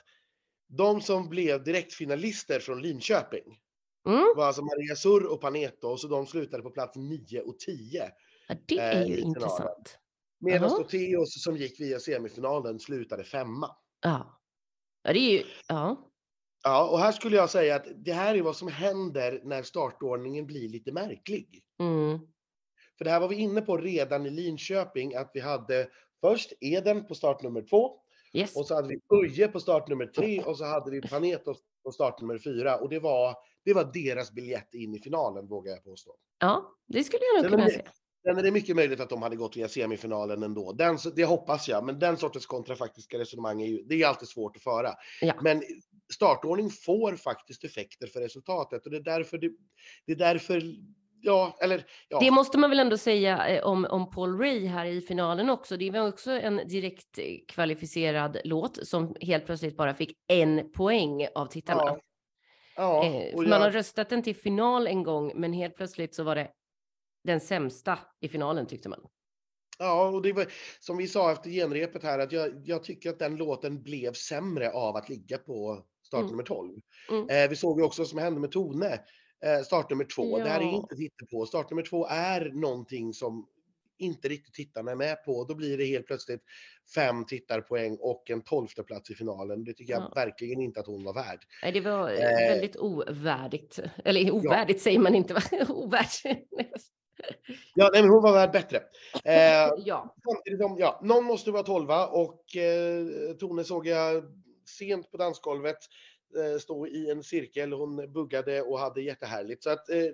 de 0.69 1.01
som 1.01 1.29
blev 1.29 1.65
direktfinalister 1.65 2.61
från 2.61 2.83
Linköping 2.83 3.59
mm. 4.07 4.25
var 4.37 4.47
alltså 4.47 4.63
Maria 4.63 4.97
Surr 4.97 5.27
och 5.27 5.41
Paneto, 5.41 5.97
så 5.97 6.09
de 6.09 6.27
slutade 6.27 6.63
på 6.63 6.71
plats 6.71 6.97
9 6.97 7.41
och 7.41 7.59
10. 7.59 8.11
Ja, 8.49 8.55
det 8.67 8.79
är 8.79 9.07
ju 9.07 9.15
eh, 9.15 9.23
intressant. 9.23 9.99
Medan 10.39 10.71
uh 10.71 10.79
-huh. 10.79 11.25
som 11.25 11.57
gick 11.57 11.81
via 11.81 12.01
semifinalen 12.01 12.79
slutade 12.79 13.25
femma. 13.25 13.77
Ja. 14.01 14.41
Ja, 15.03 15.13
det 15.13 15.19
är 15.19 15.33
ju, 15.33 15.45
ja. 15.69 16.11
Ja, 16.65 16.89
och 16.89 16.99
här 16.99 17.13
skulle 17.13 17.37
jag 17.37 17.51
säga 17.51 17.77
att 17.77 17.87
det 17.97 18.13
här 18.13 18.35
är 18.35 18.43
vad 18.43 18.57
som 18.57 18.69
händer 18.69 19.41
när 19.45 19.63
startordningen 19.63 20.47
blir 20.47 20.69
lite 20.69 20.93
märklig. 20.93 21.63
Mm. 21.79 22.19
För 22.99 23.05
det 23.05 23.11
här 23.11 23.21
var 23.21 23.29
vi 23.29 23.37
inne 23.37 23.61
på 23.61 23.77
redan 23.77 24.27
i 24.27 24.31
Linköping, 24.31 25.15
att 25.15 25.31
vi 25.35 25.41
hade 25.41 25.89
först 26.21 26.53
Eden 26.61 27.07
på 27.07 27.15
start 27.15 27.43
nummer 27.43 27.63
två. 27.63 28.01
Yes. 28.33 28.57
Och 28.57 28.67
så 28.67 28.75
hade 28.75 28.89
vi 28.89 29.01
Uje 29.09 29.49
på 29.49 29.61
start 29.61 29.89
nummer 29.89 30.07
tre 30.07 30.43
och 30.43 30.59
så 30.59 30.65
hade 30.65 30.91
vi 30.91 31.01
Panetos 31.01 31.59
på 31.85 31.93
start 31.93 32.21
nummer 32.21 32.39
fyra. 32.39 32.77
Och 32.77 32.89
det 32.89 32.99
var, 32.99 33.35
det 33.65 33.75
var 33.75 33.91
deras 33.93 34.33
biljett 34.33 34.75
in 34.75 34.95
i 34.95 34.99
finalen, 34.99 35.47
vågar 35.47 35.73
jag 35.73 35.85
påstå. 35.85 36.17
Ja, 36.39 36.75
det 36.87 37.05
skulle 37.05 37.23
jag 37.35 37.43
nog 37.43 37.53
kunna 37.53 37.71
säga. 37.71 37.93
Är 38.25 38.43
det 38.43 38.51
mycket 38.51 38.77
möjligt 38.77 39.01
att 39.01 39.11
de 39.11 39.23
hade 39.23 39.37
gått 39.37 39.57
via 39.57 39.69
semifinalen 39.69 40.43
ändå. 40.43 40.73
Den, 40.73 40.99
det 41.17 41.25
hoppas 41.25 41.69
jag, 41.69 41.85
men 41.85 41.99
den 41.99 42.17
sortens 42.17 42.47
kontrafaktiska 42.47 43.19
resonemang 43.19 43.63
är 43.63 43.67
ju, 43.67 43.83
det 43.83 44.03
är 44.03 44.07
alltid 44.07 44.29
svårt 44.29 44.57
att 44.57 44.63
föra. 44.63 44.95
Ja. 45.21 45.35
Men 45.43 45.63
startordning 46.13 46.71
får 46.71 47.17
faktiskt 47.17 47.65
effekter 47.65 48.07
för 48.07 48.21
resultatet 48.21 48.85
och 48.85 48.91
det 48.91 48.97
är 48.97 49.03
därför 49.03 49.39
det, 49.39 49.51
det 50.07 50.13
är 50.13 50.17
därför 50.17 50.63
Ja, 51.21 51.59
eller, 51.63 51.85
ja. 52.09 52.21
Det 52.21 52.31
måste 52.31 52.59
man 52.59 52.71
väl 52.71 52.79
ändå 52.79 52.97
säga 52.97 53.49
eh, 53.49 53.65
om, 53.65 53.85
om 53.91 54.11
Paul 54.11 54.39
Ray 54.39 54.67
här 54.67 54.85
i 54.85 55.01
finalen 55.01 55.51
också. 55.51 55.77
Det 55.77 55.91
var 55.91 56.09
också 56.09 56.31
en 56.31 56.57
direkt 56.57 57.19
kvalificerad 57.49 58.37
låt 58.45 58.87
som 58.87 59.17
helt 59.21 59.47
plötsligt 59.47 59.77
bara 59.77 59.95
fick 59.95 60.13
en 60.29 60.73
poäng 60.73 61.29
av 61.35 61.47
tittarna. 61.47 61.83
Ja. 61.87 61.99
Ja, 62.77 63.05
eh, 63.05 63.37
man 63.37 63.49
jag... 63.49 63.59
har 63.59 63.71
röstat 63.71 64.09
den 64.09 64.23
till 64.23 64.37
final 64.37 64.87
en 64.87 65.03
gång, 65.03 65.33
men 65.35 65.53
helt 65.53 65.77
plötsligt 65.77 66.15
så 66.15 66.23
var 66.23 66.35
det 66.35 66.49
den 67.29 67.41
sämsta 67.41 67.99
i 68.21 68.29
finalen 68.29 68.67
tyckte 68.67 68.89
man. 68.89 69.01
Ja, 69.79 70.09
och 70.09 70.23
det 70.23 70.33
var 70.33 70.47
som 70.81 70.97
vi 70.97 71.09
sa 71.09 71.33
efter 71.33 71.51
genrepet 71.51 72.03
här 72.03 72.19
att 72.19 72.33
jag, 72.33 72.63
jag 72.65 72.85
tycker 72.85 73.11
att 73.11 73.19
den 73.19 73.37
låten 73.37 73.83
blev 73.83 74.13
sämre 74.13 74.71
av 74.71 74.97
att 74.97 75.09
ligga 75.09 75.39
på 75.39 75.85
startnummer 76.03 76.33
mm. 76.33 76.45
12. 76.45 76.81
Mm. 77.11 77.29
Eh, 77.29 77.51
vi 77.51 77.57
såg 77.57 77.81
ju 77.81 77.85
också 77.85 78.03
vad 78.03 78.09
som 78.09 78.19
hände 78.19 78.41
med 78.41 78.51
Tone, 78.51 79.01
eh, 79.45 79.63
startnummer 79.65 80.05
2. 80.05 80.39
Ja. 80.39 80.45
Det 80.45 80.51
här 80.51 80.61
är 80.61 81.03
inte 81.03 81.27
på. 81.31 81.47
Startnummer 81.47 81.83
2 81.83 82.07
är 82.07 82.51
någonting 82.55 83.15
som 83.15 83.47
inte 83.99 84.29
riktigt 84.29 84.55
tittarna 84.55 84.91
är 84.91 84.97
med 84.97 85.25
på. 85.25 85.45
Då 85.45 85.55
blir 85.55 85.79
det 85.79 85.85
helt 85.85 86.07
plötsligt 86.07 86.43
fem 86.95 87.27
tittarpoäng 87.27 87.97
och 88.01 88.31
en 88.31 88.43
tolfte 88.43 88.83
plats 88.83 89.11
i 89.11 89.15
finalen. 89.15 89.65
Det 89.65 89.73
tycker 89.73 89.93
jag 89.93 90.03
ja. 90.03 90.13
verkligen 90.15 90.61
inte 90.61 90.81
att 90.81 90.87
hon 90.87 91.05
var 91.05 91.15
värd. 91.15 91.39
Nej, 91.63 91.73
det 91.73 91.81
var 91.81 92.11
eh, 92.11 92.51
väldigt 92.51 92.77
ovärdigt. 92.77 93.79
Eller 94.05 94.31
ovärdigt 94.31 94.79
ja. 94.79 94.83
säger 94.83 94.99
man 94.99 95.15
inte, 95.15 95.35
ovärt. 95.69 96.23
Ja, 97.75 97.91
nej, 97.93 98.03
men 98.03 98.11
hon 98.11 98.23
var 98.23 98.33
värd 98.33 98.53
bättre. 98.53 98.83
Eh, 99.25 99.71
ja. 99.79 100.15
Samtidigt 100.25 100.61
som, 100.61 100.77
ja, 100.79 101.01
någon 101.03 101.25
måste 101.25 101.51
vara 101.51 101.63
tolva 101.63 102.07
och 102.07 102.57
eh, 102.57 103.37
Tone 103.39 103.65
såg 103.65 103.87
jag 103.87 104.25
sent 104.79 105.11
på 105.11 105.17
dansgolvet 105.17 105.79
eh, 106.37 106.59
stå 106.59 106.87
i 106.87 107.11
en 107.11 107.23
cirkel. 107.23 107.73
Hon 107.73 108.13
buggade 108.13 108.63
och 108.63 108.79
hade 108.79 109.03
jättehärligt. 109.03 109.63
Så 109.63 109.71
att 109.71 109.91
eh, 109.91 110.05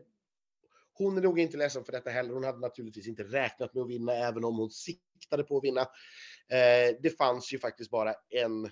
hon 0.92 1.16
är 1.18 1.23
nog 1.23 1.38
inte 1.38 1.56
ledsen 1.56 1.84
för 1.84 1.92
detta 1.92 2.11
heller. 2.11 2.34
Hon 2.34 2.44
hade 2.44 2.58
naturligtvis 2.58 3.08
inte 3.08 3.23
räknat 3.23 3.75
med 3.75 3.82
att 3.82 3.90
vinna, 3.90 4.12
även 4.12 4.44
om 4.44 4.58
hon 4.58 4.70
siktade 4.70 5.42
på 5.42 5.56
att 5.56 5.64
vinna. 5.64 5.80
Eh, 5.80 6.96
det 7.02 7.18
fanns 7.18 7.52
ju 7.52 7.58
faktiskt 7.58 7.90
bara 7.90 8.14
en 8.30 8.70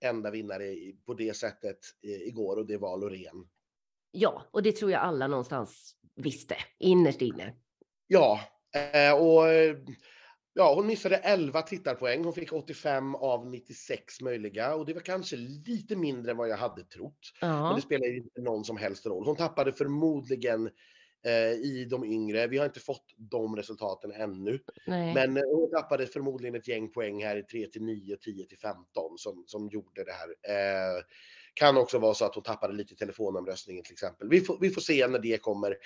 enda 0.00 0.30
vinnare 0.30 0.74
på 1.06 1.14
det 1.14 1.36
sättet 1.36 1.78
eh, 2.02 2.28
igår 2.28 2.56
och 2.56 2.66
det 2.66 2.76
var 2.76 2.98
Loreen. 2.98 3.48
Ja, 4.10 4.42
och 4.50 4.62
det 4.62 4.72
tror 4.72 4.90
jag 4.90 5.00
alla 5.00 5.26
någonstans 5.26 5.96
visste 6.14 6.56
innerst 6.78 7.22
inne. 7.22 7.54
Ja, 8.08 8.40
eh, 8.74 9.12
och 9.12 9.44
ja, 10.54 10.74
hon 10.74 10.86
missade 10.86 11.16
11 11.16 11.62
tittarpoäng. 11.62 12.24
Hon 12.24 12.32
fick 12.32 12.52
85 12.52 13.14
av 13.14 13.46
96 13.46 14.20
möjliga 14.20 14.74
och 14.74 14.86
det 14.86 14.94
var 14.94 15.00
kanske 15.00 15.36
lite 15.36 15.96
mindre 15.96 16.30
än 16.30 16.36
vad 16.36 16.48
jag 16.48 16.56
hade 16.56 16.84
trott. 16.84 17.32
Ja. 17.40 17.62
Men 17.62 17.76
det 17.76 17.82
spelar 17.82 18.16
inte 18.16 18.40
någon 18.40 18.64
som 18.64 18.76
helst 18.76 19.06
roll. 19.06 19.26
Hon 19.26 19.36
tappade 19.36 19.72
förmodligen 19.72 20.70
eh, 21.26 21.52
i 21.52 21.86
de 21.90 22.04
yngre. 22.04 22.46
Vi 22.46 22.58
har 22.58 22.66
inte 22.66 22.80
fått 22.80 23.04
de 23.16 23.56
resultaten 23.56 24.12
ännu. 24.12 24.58
Nej. 24.86 25.14
Men 25.14 25.36
eh, 25.36 25.42
hon 25.54 25.70
tappade 25.70 26.06
förmodligen 26.06 26.54
ett 26.54 26.68
gäng 26.68 26.92
poäng 26.92 27.24
här 27.24 27.36
i 27.36 27.42
3 27.42 27.66
till 27.66 27.82
9, 27.82 28.16
10 28.16 28.46
till 28.46 28.58
15 28.58 28.84
som, 29.18 29.44
som 29.46 29.68
gjorde 29.68 30.04
det 30.04 30.12
här. 30.12 30.28
Eh, 30.28 31.02
Kan 31.54 31.76
också 31.76 31.98
vara 31.98 32.14
så 32.14 32.24
att 32.24 32.34
hon 32.34 32.44
tappade 32.44 32.74
lite 32.74 32.94
i 32.94 32.96
telefonomröstningen 32.96 33.84
till 33.84 33.92
exempel. 33.92 34.28
Vi 34.28 34.40
får, 34.40 34.58
vi 34.60 34.70
får 34.70 34.80
se 34.80 35.06
när 35.06 35.18
det 35.18 35.42
kommer. 35.42 35.76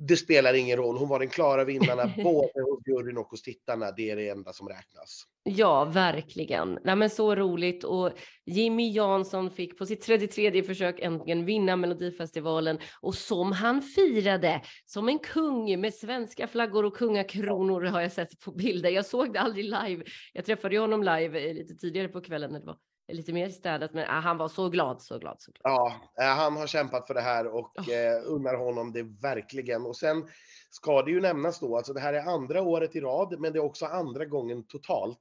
Det 0.00 0.16
spelar 0.16 0.54
ingen 0.54 0.76
roll. 0.76 0.96
Hon 0.96 1.08
var 1.08 1.18
den 1.18 1.28
klara 1.28 1.64
vinnarna 1.64 2.12
både 2.24 2.62
hos 2.62 2.86
juryn 2.86 3.18
och 3.18 3.26
hos 3.26 3.42
tittarna. 3.42 3.90
Det 3.90 4.10
är 4.10 4.16
det 4.16 4.28
enda 4.28 4.52
som 4.52 4.68
räknas. 4.68 5.24
Ja, 5.42 5.84
verkligen. 5.84 6.78
Nej, 6.84 6.96
men 6.96 7.10
så 7.10 7.34
roligt 7.34 7.84
och 7.84 8.12
Jimmy 8.46 8.92
Jansson 8.92 9.50
fick 9.50 9.78
på 9.78 9.86
sitt 9.86 10.00
33 10.00 10.62
försök 10.62 11.00
äntligen 11.00 11.44
vinna 11.44 11.76
Melodifestivalen 11.76 12.78
och 13.00 13.14
som 13.14 13.52
han 13.52 13.82
firade 13.82 14.62
som 14.86 15.08
en 15.08 15.18
kung 15.18 15.80
med 15.80 15.94
svenska 15.94 16.46
flaggor 16.46 16.84
och 16.84 16.96
kungakronor 16.96 17.82
har 17.82 18.00
jag 18.00 18.12
sett 18.12 18.40
på 18.40 18.52
bilder. 18.52 18.90
Jag 18.90 19.06
såg 19.06 19.32
det 19.32 19.40
aldrig 19.40 19.64
live. 19.64 20.04
Jag 20.32 20.44
träffade 20.44 20.78
honom 20.78 21.02
live 21.02 21.48
eh, 21.48 21.54
lite 21.54 21.74
tidigare 21.74 22.08
på 22.08 22.20
kvällen 22.20 22.52
när 22.52 22.60
det 22.60 22.66
var 22.66 22.76
lite 23.08 23.32
mer 23.32 23.48
städat, 23.48 23.94
men 23.94 24.04
ah, 24.08 24.20
han 24.20 24.38
var 24.38 24.48
så 24.48 24.68
glad, 24.68 25.02
så 25.02 25.18
glad, 25.18 25.36
så 25.42 25.52
glad. 25.52 25.62
Ja, 25.64 26.00
eh, 26.20 26.36
han 26.36 26.56
har 26.56 26.66
kämpat 26.66 27.06
för 27.06 27.14
det 27.14 27.20
här 27.20 27.46
och 27.46 27.78
oh. 27.78 28.34
unnar 28.34 28.54
honom 28.54 28.92
det 28.92 29.02
verkligen. 29.02 29.86
Och 29.86 29.96
sen 29.96 30.28
ska 30.70 31.02
det 31.02 31.10
ju 31.10 31.20
nämnas 31.20 31.60
då, 31.60 31.76
alltså 31.76 31.92
det 31.92 32.00
här 32.00 32.12
är 32.12 32.20
andra 32.20 32.62
året 32.62 32.96
i 32.96 33.00
rad, 33.00 33.40
men 33.40 33.52
det 33.52 33.58
är 33.58 33.64
också 33.64 33.86
andra 33.86 34.24
gången 34.24 34.66
totalt 34.66 35.20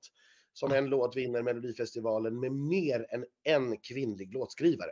som 0.54 0.72
en 0.72 0.86
låt 0.86 1.16
vinner 1.18 1.42
Melodifestivalen 1.42 2.40
med 2.40 2.52
mer 2.52 3.06
än 3.10 3.26
en 3.44 3.78
kvinnlig 3.78 4.34
låtskrivare. 4.34 4.92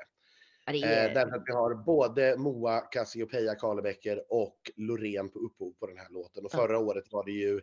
Är... 0.65 0.73
Eh, 0.75 1.13
därför 1.13 1.35
att 1.35 1.43
vi 1.45 1.53
har 1.53 1.75
både 1.75 2.37
Moa 2.37 2.79
Cassiopeia 2.79 3.55
Karlebäcker 3.55 4.23
och 4.29 4.71
Loreen 4.75 5.29
på 5.29 5.39
upphov 5.39 5.73
på 5.79 5.87
den 5.87 5.97
här 5.97 6.09
låten. 6.09 6.45
Och 6.45 6.51
förra 6.51 6.79
året 6.79 7.03
var 7.11 7.25
det 7.25 7.31
ju 7.31 7.61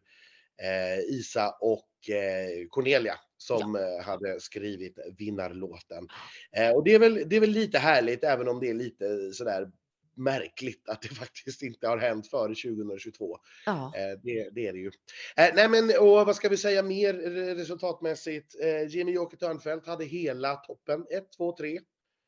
eh, 0.62 0.98
Isa 0.98 1.54
och 1.60 2.10
eh, 2.10 2.68
Cornelia 2.70 3.14
som 3.42 3.74
ja. 3.74 3.98
Eh, 3.98 4.04
hade 4.04 4.40
skrivit 4.40 4.98
vinnarlåten. 5.18 6.08
Eh, 6.56 6.70
och 6.70 6.84
det 6.84 6.94
är, 6.94 6.98
väl, 6.98 7.22
det 7.26 7.36
är 7.36 7.40
väl 7.40 7.50
lite 7.50 7.78
härligt, 7.78 8.24
även 8.24 8.48
om 8.48 8.60
det 8.60 8.70
är 8.70 8.74
lite 8.74 9.32
sådär 9.32 9.70
märkligt 10.14 10.88
att 10.88 11.02
det 11.02 11.08
faktiskt 11.14 11.62
inte 11.62 11.88
har 11.88 11.98
hänt 11.98 12.26
före 12.30 12.54
2022. 12.54 13.38
Ja. 13.66 13.92
Eh, 13.96 14.18
det, 14.22 14.50
det, 14.52 14.66
är 14.66 14.72
det 14.72 14.78
ju. 14.78 14.90
Nej 15.36 15.68
men, 15.68 15.84
och 16.00 16.26
vad 16.26 16.36
ska 16.36 16.48
vi 16.48 16.56
säga 16.56 16.82
mer 16.82 17.14
resultatmässigt? 17.54 18.56
Eh, 18.60 18.86
Jimmy 18.88 19.12
Joker 19.12 19.36
Törnfeldt 19.36 19.86
hade 19.86 20.04
hela 20.04 20.56
toppen, 20.56 21.06
1, 21.10 21.32
2, 21.36 21.56
3. 21.56 21.80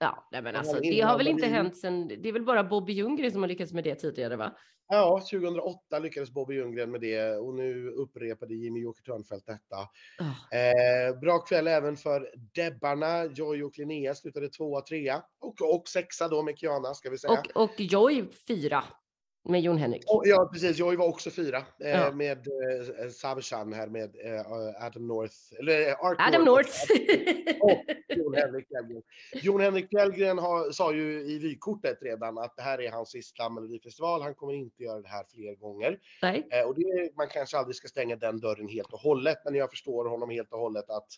Ja, 0.05 0.29
nej 0.33 0.43
men 0.43 0.57
alltså, 0.57 0.81
det 0.81 1.01
har 1.01 1.19
väl 1.19 1.29
inte 1.29 1.47
hänt 1.47 1.77
sen, 1.77 2.09
det 2.09 2.29
är 2.29 2.33
väl 2.33 2.45
bara 2.45 2.65
Bobby 2.65 2.93
Ljunggren 2.93 3.33
som 3.33 3.43
har 3.43 3.49
lyckats 3.49 3.73
med 3.73 3.85
det 3.85 3.95
tidigare 3.95 4.37
va? 4.37 4.57
Ja, 4.89 5.21
2008 5.31 5.99
lyckades 5.99 6.31
Bobby 6.31 6.55
Ljunggren 6.55 6.91
med 6.91 7.01
det 7.01 7.37
och 7.37 7.55
nu 7.55 7.89
upprepade 7.89 8.55
Jimmy 8.55 8.81
Joker 8.81 9.03
Törnfeldt 9.03 9.47
detta. 9.47 9.77
Oh. 10.21 10.59
Eh, 10.59 11.19
bra 11.21 11.39
kväll 11.39 11.67
även 11.67 11.97
för 11.97 12.31
Debbarna. 12.55 13.25
Joy 13.25 13.65
och 13.65 13.79
Linnea 13.79 14.15
slutade 14.15 14.49
tvåa, 14.49 14.81
trea 14.81 15.23
och, 15.41 15.75
och 15.75 15.89
sexa 15.89 16.29
då 16.29 16.43
med 16.43 16.59
Kiana 16.59 16.95
ska 16.95 17.11
vi 17.11 17.19
säga. 17.19 17.43
Och, 17.55 17.63
och 17.63 17.81
Joy 17.81 18.25
fyra. 18.49 18.85
Med 19.49 19.61
Jon 19.61 19.79
Henrik. 19.79 20.03
Ja, 20.07 20.51
precis. 20.53 20.79
Jag 20.79 20.97
var 20.97 21.07
också 21.07 21.31
fyra 21.31 21.59
eh, 21.81 21.91
ja. 21.91 22.13
med 22.13 22.39
eh, 22.39 23.09
Savchan 23.11 23.73
här 23.73 23.87
med 23.87 24.17
eh, 24.25 24.85
Adam 24.87 25.07
North. 25.07 25.35
Eller 25.59 25.89
eh, 25.89 26.05
Art 26.05 26.17
Adam 26.21 26.45
North. 26.45 26.71
North. 26.91 27.63
och 27.63 27.85
Jon 28.17 28.35
Henrik 28.35 28.69
Fjällgren. 28.69 29.03
Jon 29.33 29.61
Henrik 29.61 29.89
Fjällgren 29.89 30.39
har, 30.39 30.71
sa 30.71 30.93
ju 30.93 31.21
i 31.21 31.39
vykortet 31.39 31.99
redan 32.03 32.39
att 32.39 32.57
det 32.57 32.63
här 32.63 32.81
är 32.81 32.91
hans 32.91 33.11
sista 33.11 33.49
Melodifestival. 33.49 34.23
Han 34.23 34.35
kommer 34.35 34.53
inte 34.53 34.83
göra 34.83 35.01
det 35.01 35.09
här 35.09 35.25
fler 35.35 35.55
gånger. 35.55 35.99
Nej. 36.23 36.65
Och 36.67 36.75
det, 36.75 37.17
man 37.17 37.29
kanske 37.29 37.59
aldrig 37.59 37.77
ska 37.77 37.89
stänga 37.89 38.17
den 38.17 38.41
dörren 38.41 38.69
helt 38.69 38.93
och 38.93 39.01
hållet, 39.01 39.39
men 39.45 39.55
jag 39.55 39.71
förstår 39.71 40.05
honom 40.05 40.31
helt 40.31 40.53
och 40.53 40.59
hållet 40.59 40.91
att, 40.91 41.09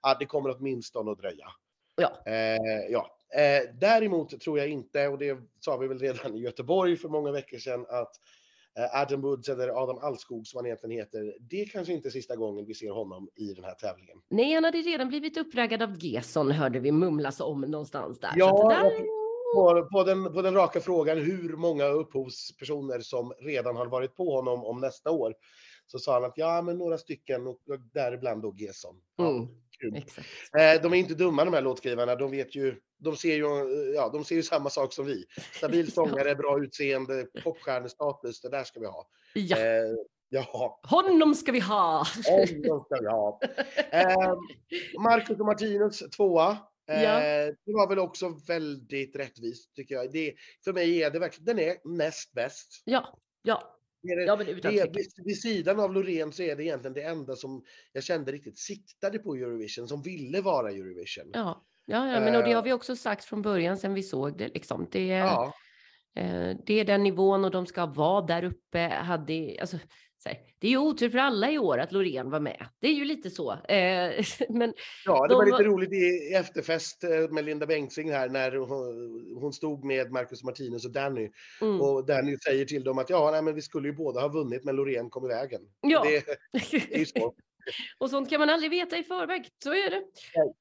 att 0.00 0.18
det 0.18 0.26
kommer 0.26 0.56
åtminstone 0.58 1.10
att 1.10 1.18
dröja. 1.18 1.46
Ja. 1.96 2.22
Eh, 2.26 2.86
ja. 2.90 3.19
Eh, 3.34 3.74
däremot 3.80 4.40
tror 4.40 4.58
jag 4.58 4.68
inte, 4.68 5.08
och 5.08 5.18
det 5.18 5.38
sa 5.60 5.76
vi 5.76 5.88
väl 5.88 5.98
redan 5.98 6.36
i 6.36 6.40
Göteborg 6.40 6.96
för 6.96 7.08
många 7.08 7.32
veckor 7.32 7.58
sedan, 7.58 7.86
att 7.88 8.12
eh, 8.78 9.00
Adam 9.02 9.20
Woods 9.20 9.48
eller 9.48 9.82
Adam 9.82 9.98
Alskog 9.98 10.46
som 10.46 10.58
han 10.58 10.66
egentligen 10.66 10.98
heter, 10.98 11.36
det 11.40 11.60
är 11.60 11.66
kanske 11.66 11.92
inte 11.92 12.10
sista 12.10 12.36
gången 12.36 12.66
vi 12.66 12.74
ser 12.74 12.90
honom 12.90 13.28
i 13.36 13.54
den 13.54 13.64
här 13.64 13.74
tävlingen. 13.74 14.18
Nej, 14.28 14.54
han 14.54 14.64
hade 14.64 14.78
redan 14.78 15.08
blivit 15.08 15.36
uppraggad 15.36 15.82
av 15.82 15.96
Gesson 16.04 16.50
hörde 16.50 16.80
vi 16.80 16.92
mumlas 16.92 17.40
om 17.40 17.60
någonstans 17.60 18.20
där. 18.20 18.32
Ja, 18.36 18.68
där... 18.68 19.04
på, 19.54 19.88
på, 19.92 20.04
den, 20.04 20.32
på 20.32 20.42
den 20.42 20.54
raka 20.54 20.80
frågan 20.80 21.18
hur 21.18 21.56
många 21.56 21.84
upphovspersoner 21.84 23.00
som 23.00 23.32
redan 23.40 23.76
har 23.76 23.86
varit 23.86 24.16
på 24.16 24.36
honom 24.36 24.64
om 24.64 24.80
nästa 24.80 25.10
år, 25.10 25.34
så 25.86 25.98
sa 25.98 26.14
han 26.14 26.24
att 26.24 26.38
ja, 26.38 26.62
men 26.62 26.78
några 26.78 26.98
stycken 26.98 27.46
och 27.46 27.60
däribland 27.92 28.42
då 28.42 28.54
Gesson. 28.58 28.96
Ja. 29.16 29.28
Mm 29.28 29.48
kul. 29.80 29.96
Eh, 30.60 30.82
de 30.82 30.92
är 30.92 30.96
inte 30.96 31.14
dumma 31.14 31.44
de 31.44 31.54
här 31.54 31.62
låtskrivarna. 31.62 32.16
De 32.16 32.30
vet 32.30 32.54
ju, 32.54 32.76
de 32.98 33.16
ser 33.16 33.34
ju, 33.34 33.44
ja, 33.94 34.08
de 34.08 34.24
ser 34.24 34.34
ju 34.34 34.42
samma 34.42 34.70
sak 34.70 34.92
som 34.92 35.06
vi. 35.06 35.24
Stabil 35.52 35.92
sångare, 35.92 36.34
bra 36.34 36.64
utseende, 36.64 37.26
popstjärnestatus, 37.44 38.40
det 38.40 38.48
där 38.48 38.64
ska 38.64 38.80
vi 38.80 38.86
ha. 38.86 39.08
Ja. 39.34 39.56
Eh, 39.58 39.94
ja. 40.28 40.80
Honom 40.82 41.34
ska 41.34 41.52
vi 41.52 41.60
ha! 41.60 42.04
Honom 42.26 42.84
ska 42.84 43.00
vi 43.00 43.06
ha. 43.06 43.40
Eh, 43.90 44.34
Marcus 45.00 45.40
och 45.40 45.46
Martinus 45.46 45.98
tvåa. 45.98 46.58
Eh, 46.90 47.02
ja. 47.02 47.20
Det 47.66 47.72
var 47.72 47.88
väl 47.88 47.98
också 47.98 48.28
väldigt 48.48 49.16
rättvist 49.16 49.74
tycker 49.74 49.94
jag. 49.94 50.12
Det, 50.12 50.34
för 50.64 50.72
mig 50.72 51.02
är 51.02 51.10
det 51.10 51.18
verkligen, 51.18 51.56
den 51.56 51.58
är 51.58 51.76
näst 51.84 52.32
bäst. 52.32 52.82
Ja, 52.84 53.18
ja. 53.42 53.79
Det, 54.02 54.24
ja, 54.24 54.36
men 54.36 54.48
utan 54.48 54.74
det, 54.74 54.96
vid, 54.96 55.06
vid 55.24 55.40
sidan 55.40 55.80
av 55.80 55.94
Loreen 55.94 56.32
så 56.32 56.42
är 56.42 56.56
det 56.56 56.64
egentligen 56.64 56.94
det 56.94 57.02
enda 57.02 57.36
som 57.36 57.64
jag 57.92 58.04
kände 58.04 58.32
riktigt 58.32 58.58
siktade 58.58 59.18
på 59.18 59.34
Eurovision, 59.34 59.88
som 59.88 60.02
ville 60.02 60.40
vara 60.40 60.70
Eurovision. 60.70 61.30
Ja, 61.32 61.64
ja, 61.86 62.12
ja 62.12 62.20
men 62.20 62.36
och 62.36 62.44
det 62.44 62.52
har 62.52 62.62
vi 62.62 62.72
också 62.72 62.96
sagt 62.96 63.24
från 63.24 63.42
början 63.42 63.76
sedan 63.76 63.94
vi 63.94 64.02
såg 64.02 64.38
det. 64.38 64.48
Liksom. 64.48 64.88
det, 64.90 65.06
ja. 65.06 65.54
eh, 66.16 66.56
det 66.66 66.80
är 66.80 66.84
den 66.84 67.02
nivån 67.02 67.44
och 67.44 67.50
de 67.50 67.66
ska 67.66 67.86
vara 67.86 68.26
där 68.26 68.44
uppe. 68.44 68.78
Hade, 68.78 69.56
alltså, 69.60 69.78
här, 70.28 70.38
det 70.58 70.66
är 70.66 70.70
ju 70.70 70.78
otur 70.78 71.10
för 71.10 71.18
alla 71.18 71.50
i 71.50 71.58
år 71.58 71.78
att 71.78 71.92
Loreen 71.92 72.30
var 72.30 72.40
med. 72.40 72.66
Det 72.80 72.88
är 72.88 72.92
ju 72.92 73.04
lite 73.04 73.30
så. 73.30 73.52
Eh, 73.52 74.24
men 74.48 74.74
ja, 75.04 75.26
det 75.26 75.34
de... 75.34 75.34
var 75.34 75.46
lite 75.46 75.64
roligt 75.64 75.92
i 75.92 76.34
efterfest 76.34 77.04
eh, 77.04 77.30
med 77.30 77.44
Linda 77.44 77.66
Bengtzing 77.66 78.10
här 78.10 78.28
när 78.28 78.56
hon, 78.56 79.36
hon 79.40 79.52
stod 79.52 79.84
med 79.84 80.12
Marcus 80.12 80.44
Martinez 80.44 80.84
och 80.84 80.92
Danny. 80.92 81.30
Mm. 81.60 81.80
Och 81.80 82.06
Danny 82.06 82.36
säger 82.38 82.64
till 82.64 82.84
dem 82.84 82.98
att 82.98 83.10
ja, 83.10 83.30
nej, 83.30 83.42
men 83.42 83.54
vi 83.54 83.62
skulle 83.62 83.88
ju 83.88 83.94
båda 83.94 84.20
ha 84.20 84.28
vunnit, 84.28 84.64
men 84.64 84.76
Loreen 84.76 85.10
kom 85.10 85.24
i 85.24 85.28
vägen. 85.28 85.60
Ja. 85.80 86.04
Det, 86.04 86.24
det 86.70 86.94
är 86.94 86.98
ju 86.98 87.06
så. 87.06 87.34
Och 87.98 88.10
sånt 88.10 88.30
kan 88.30 88.40
man 88.40 88.50
aldrig 88.50 88.70
veta 88.70 88.98
i 88.98 89.02
förväg, 89.02 89.48
så 89.62 89.70
är 89.70 89.90
det. 89.90 90.02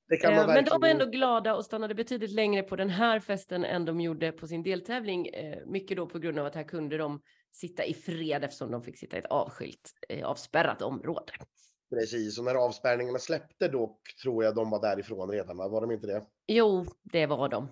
det 0.09 0.17
kan 0.17 0.35
man 0.35 0.49
eh, 0.49 0.55
men 0.55 0.65
de 0.65 0.81
var 0.81 0.87
ändå 0.87 1.05
glada 1.05 1.55
och 1.55 1.65
stannade 1.65 1.95
betydligt 1.95 2.31
längre 2.31 2.63
på 2.63 2.75
den 2.75 2.89
här 2.89 3.19
festen 3.19 3.65
än 3.65 3.85
de 3.85 4.01
gjorde 4.01 4.31
på 4.31 4.47
sin 4.47 4.63
deltävling. 4.63 5.27
Eh, 5.27 5.57
mycket 5.65 5.97
då 5.97 6.07
på 6.07 6.19
grund 6.19 6.39
av 6.39 6.45
att 6.45 6.55
här 6.55 6.63
kunde 6.63 6.97
de 6.97 7.21
sitta 7.51 7.85
i 7.85 7.93
fred 7.93 8.43
eftersom 8.43 8.71
de 8.71 8.83
fick 8.83 8.97
sitta 8.97 9.15
i 9.15 9.19
ett 9.19 9.25
avskilt, 9.25 9.91
eh, 10.09 10.27
avspärrat 10.27 10.81
område. 10.81 11.33
Precis, 11.89 12.39
och 12.39 12.45
när 12.45 12.55
avspärrningarna 12.55 13.19
släppte 13.19 13.67
då 13.67 13.99
tror 14.23 14.43
jag 14.43 14.55
de 14.55 14.69
var 14.69 14.81
därifrån 14.81 15.31
redan, 15.31 15.57
var 15.57 15.81
de 15.81 15.91
inte 15.91 16.07
det? 16.07 16.25
Jo, 16.47 16.85
det 17.03 17.25
var 17.25 17.49
de. 17.49 17.67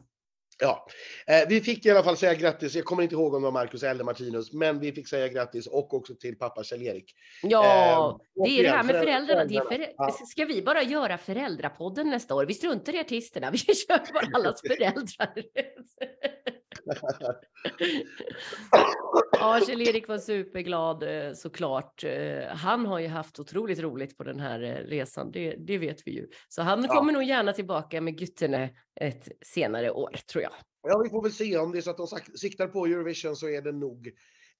Ja, 0.59 0.87
eh, 1.27 1.47
vi 1.49 1.61
fick 1.61 1.85
i 1.85 1.91
alla 1.91 2.03
fall 2.03 2.17
säga 2.17 2.33
grattis. 2.33 2.75
Jag 2.75 2.85
kommer 2.85 3.03
inte 3.03 3.15
ihåg 3.15 3.33
om 3.33 3.41
det 3.41 3.45
var 3.45 3.51
Marcus 3.51 3.83
eller 3.83 4.03
Martinus, 4.03 4.53
men 4.53 4.79
vi 4.79 4.91
fick 4.91 5.07
säga 5.07 5.27
grattis 5.27 5.67
och 5.67 5.93
också 5.93 6.15
till 6.15 6.37
pappa 6.37 6.63
Kjell-Erik. 6.63 7.13
Ja, 7.43 8.19
eh, 8.39 8.43
det 8.43 8.59
är 8.59 8.63
det 8.63 8.69
här 8.69 8.83
med 8.83 8.95
föräldrarna. 8.95 9.45
Det 9.45 9.63
för... 9.67 9.93
ja. 9.97 10.11
Ska 10.11 10.45
vi 10.45 10.61
bara 10.61 10.83
göra 10.83 11.17
föräldrapodden 11.17 12.09
nästa 12.09 12.35
år? 12.35 12.45
Vi 12.45 12.53
struntar 12.53 12.95
i 12.95 12.99
artisterna, 12.99 13.51
vi 13.51 13.57
kör 13.57 14.13
bara 14.13 14.27
allas 14.33 14.61
föräldrar. 14.67 15.33
ja, 19.31 19.61
Kjell-Erik 19.67 20.07
var 20.07 20.17
superglad 20.17 21.03
eh, 21.03 21.33
såklart. 21.33 22.03
Eh, 22.03 22.47
han 22.47 22.85
har 22.85 22.99
ju 22.99 23.07
haft 23.07 23.39
otroligt 23.39 23.79
roligt 23.79 24.17
på 24.17 24.23
den 24.23 24.39
här 24.39 24.63
eh, 24.63 24.75
resan, 24.75 25.31
det, 25.31 25.55
det 25.55 25.77
vet 25.77 26.07
vi 26.07 26.11
ju. 26.11 26.27
Så 26.49 26.61
han 26.61 26.83
ja. 26.83 26.95
kommer 26.95 27.13
nog 27.13 27.23
gärna 27.23 27.53
tillbaka 27.53 28.01
med 28.01 28.21
Gyttene 28.21 28.69
ett 29.01 29.27
senare 29.41 29.91
år, 29.91 30.15
tror 30.31 30.43
jag. 30.43 30.53
Ja, 30.81 31.01
vi 31.03 31.09
får 31.09 31.23
väl 31.23 31.31
se. 31.31 31.57
Om 31.57 31.71
det 31.71 31.77
är 31.77 31.81
så 31.81 31.89
att 31.89 31.97
de 31.97 32.07
siktar 32.37 32.67
på 32.67 32.85
Eurovision 32.85 33.35
så 33.35 33.49
är 33.49 33.61
det 33.61 33.71
nog 33.71 34.11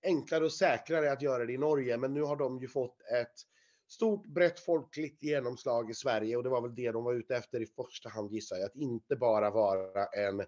enklare 0.03 0.45
och 0.45 0.53
säkrare 0.53 1.11
att 1.11 1.21
göra 1.21 1.45
det 1.45 1.53
i 1.53 1.57
Norge. 1.57 1.97
Men 1.97 2.13
nu 2.13 2.21
har 2.21 2.35
de 2.35 2.59
ju 2.59 2.67
fått 2.67 3.01
ett 3.01 3.33
stort 3.87 4.27
brett 4.27 4.59
folkligt 4.59 5.23
genomslag 5.23 5.89
i 5.89 5.93
Sverige 5.93 6.37
och 6.37 6.43
det 6.43 6.49
var 6.49 6.61
väl 6.61 6.75
det 6.75 6.91
de 6.91 7.03
var 7.03 7.13
ute 7.13 7.35
efter 7.35 7.61
i 7.61 7.65
första 7.65 8.09
hand 8.09 8.31
gissar 8.31 8.55
jag. 8.55 8.65
Att 8.65 8.75
inte 8.75 9.15
bara 9.15 9.51
vara 9.51 10.05
en 10.05 10.45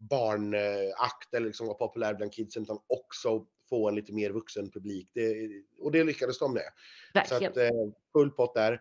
barnakt 0.00 1.34
eller 1.34 1.46
liksom 1.46 1.66
vara 1.66 1.78
populär 1.78 2.14
bland 2.14 2.32
kidsen 2.32 2.62
utan 2.62 2.78
också 2.86 3.46
få 3.68 3.88
en 3.88 3.94
lite 3.94 4.12
mer 4.12 4.30
vuxen 4.30 4.70
publik. 4.70 5.10
Det, 5.14 5.48
och 5.78 5.92
det 5.92 6.04
lyckades 6.04 6.38
de 6.38 6.54
med. 6.54 6.62
Verkligen. 7.14 7.54
Så 7.54 7.60
att, 7.60 7.66
eh, 7.66 7.70
full 8.12 8.30
pott 8.30 8.54
där. 8.54 8.80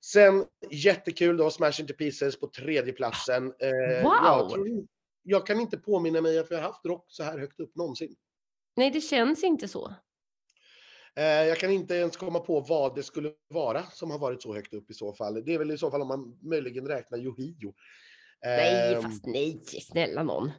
Sen 0.00 0.44
jättekul 0.70 1.36
då, 1.36 1.50
Smash 1.50 1.80
Into 1.80 1.94
Pieces 1.94 2.40
på 2.40 2.46
tredje 2.46 2.92
platsen. 2.92 3.46
Eh, 3.46 4.02
wow! 4.02 4.12
Jag, 4.24 4.50
tror, 4.50 4.86
jag, 5.22 5.46
kan 5.46 5.60
inte 5.60 5.78
påminna 5.78 6.20
mig 6.20 6.38
att 6.38 6.50
vi 6.50 6.54
har 6.54 6.62
haft 6.62 6.86
rock 6.86 7.04
så 7.08 7.22
här 7.22 7.38
högt 7.38 7.60
upp 7.60 7.76
någonsin. 7.76 8.16
Nej, 8.76 8.90
det 8.90 9.00
känns 9.00 9.44
inte 9.44 9.68
så. 9.68 9.94
Eh, 11.16 11.24
jag 11.24 11.58
kan 11.58 11.70
inte 11.70 11.94
ens 11.94 12.16
komma 12.16 12.40
på 12.40 12.60
vad 12.60 12.94
det 12.94 13.02
skulle 13.02 13.32
vara 13.48 13.82
som 13.82 14.10
har 14.10 14.18
varit 14.18 14.42
så 14.42 14.54
högt 14.54 14.74
upp 14.74 14.90
i 14.90 14.94
så 14.94 15.12
fall. 15.12 15.44
Det 15.44 15.54
är 15.54 15.58
väl 15.58 15.70
i 15.70 15.78
så 15.78 15.90
fall 15.90 16.02
om 16.02 16.08
man 16.08 16.38
möjligen 16.42 16.88
räknar 16.88 17.18
Yohio. 17.18 17.74
Nej, 18.46 18.94
Ehm, 18.94 19.02
fast 19.02 19.26
nej, 19.26 19.60
snälla 19.66 20.22
nån. 20.22 20.52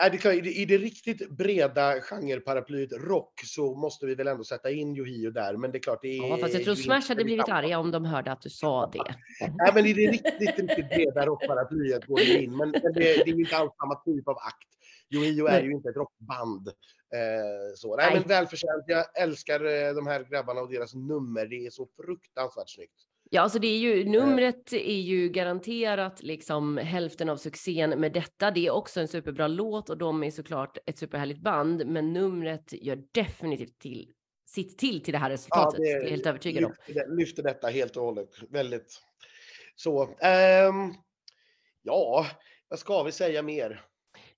Nej, 0.00 0.10
det 0.10 0.16
är 0.16 0.18
klart, 0.18 0.34
i, 0.34 0.40
det, 0.40 0.52
I 0.52 0.64
det 0.64 0.78
riktigt 0.78 1.30
breda 1.30 2.00
genreparaplyet 2.00 2.92
rock 2.92 3.40
så 3.44 3.74
måste 3.74 4.06
vi 4.06 4.14
väl 4.14 4.26
ändå 4.26 4.44
sätta 4.44 4.70
in 4.70 4.96
Yohio 4.96 5.30
där. 5.30 5.56
Men 5.56 5.72
det 5.72 5.78
är 5.78 5.80
klart, 5.80 5.98
det 6.02 6.08
är 6.08 6.28
Ja, 6.28 6.36
fast 6.36 6.54
jag 6.54 6.64
tror 6.64 6.74
Smash 6.74 7.08
hade 7.08 7.24
blivit 7.24 7.48
arga 7.48 7.78
om 7.78 7.90
de 7.90 8.04
hörde 8.04 8.32
att 8.32 8.42
du 8.42 8.50
sa 8.50 8.90
det. 8.92 9.14
Nej, 9.40 9.72
men 9.74 9.86
i 9.86 9.92
det 9.92 10.10
riktigt, 10.10 10.58
riktigt 10.58 10.88
breda 10.88 11.26
rockparaplyet 11.26 12.06
går 12.06 12.16
det 12.16 12.42
in. 12.42 12.56
Men, 12.56 12.72
det, 12.72 12.80
det 12.94 13.20
är 13.20 13.26
ju 13.26 13.40
inte 13.40 13.56
alls 13.56 13.72
samma 13.78 13.94
typ 13.94 14.28
av 14.28 14.36
akt. 14.36 14.68
Yohio 15.10 15.46
är 15.46 15.62
ju 15.62 15.72
inte 15.72 15.88
ett 15.88 15.96
rockband. 15.96 16.68
Eh, 16.68 17.74
så. 17.74 17.96
Nej, 17.96 18.06
Nej. 18.10 18.18
men 18.20 18.28
välförtjänt. 18.28 18.84
Jag 18.86 19.22
älskar 19.22 19.64
eh, 19.64 19.94
de 19.94 20.06
här 20.06 20.26
grabbarna 20.30 20.60
och 20.60 20.70
deras 20.70 20.94
nummer. 20.94 21.46
Det 21.46 21.66
är 21.66 21.70
så 21.70 21.88
fruktansvärt 22.04 22.70
snyggt. 22.70 23.00
Ja, 23.30 23.40
alltså 23.42 23.58
det 23.58 23.66
är 23.66 23.78
ju 23.78 24.04
numret 24.04 24.72
är 24.72 25.00
ju 25.00 25.28
garanterat 25.28 26.22
liksom 26.22 26.76
hälften 26.76 27.28
av 27.28 27.36
succén 27.36 27.90
med 27.90 28.12
detta. 28.12 28.50
Det 28.50 28.66
är 28.66 28.70
också 28.70 29.00
en 29.00 29.08
superbra 29.08 29.48
låt 29.48 29.90
och 29.90 29.98
de 29.98 30.22
är 30.24 30.30
såklart 30.30 30.78
ett 30.86 30.98
superhärligt 30.98 31.40
band, 31.40 31.86
men 31.86 32.12
numret 32.12 32.72
gör 32.72 33.02
definitivt 33.12 33.78
till 33.78 34.12
sitt 34.46 34.78
till 34.78 35.02
till 35.02 35.12
det 35.12 35.18
här 35.18 35.30
resultatet. 35.30 35.80
det, 35.82 35.90
är 35.90 36.00
jag 36.02 36.10
helt 36.10 36.26
övertygad 36.26 36.64
om. 36.64 36.72
lyfter, 36.86 36.94
det- 37.08 37.14
lyfter 37.16 37.42
detta 37.42 37.68
helt 37.68 37.96
och 37.96 38.02
hållet. 38.04 38.28
Väldigt 38.48 39.00
så. 39.76 40.02
ehm, 40.20 40.94
ja, 41.82 42.26
vad 42.68 42.78
ska 42.78 43.02
vi 43.02 43.12
säga 43.12 43.42
mer? 43.42 43.80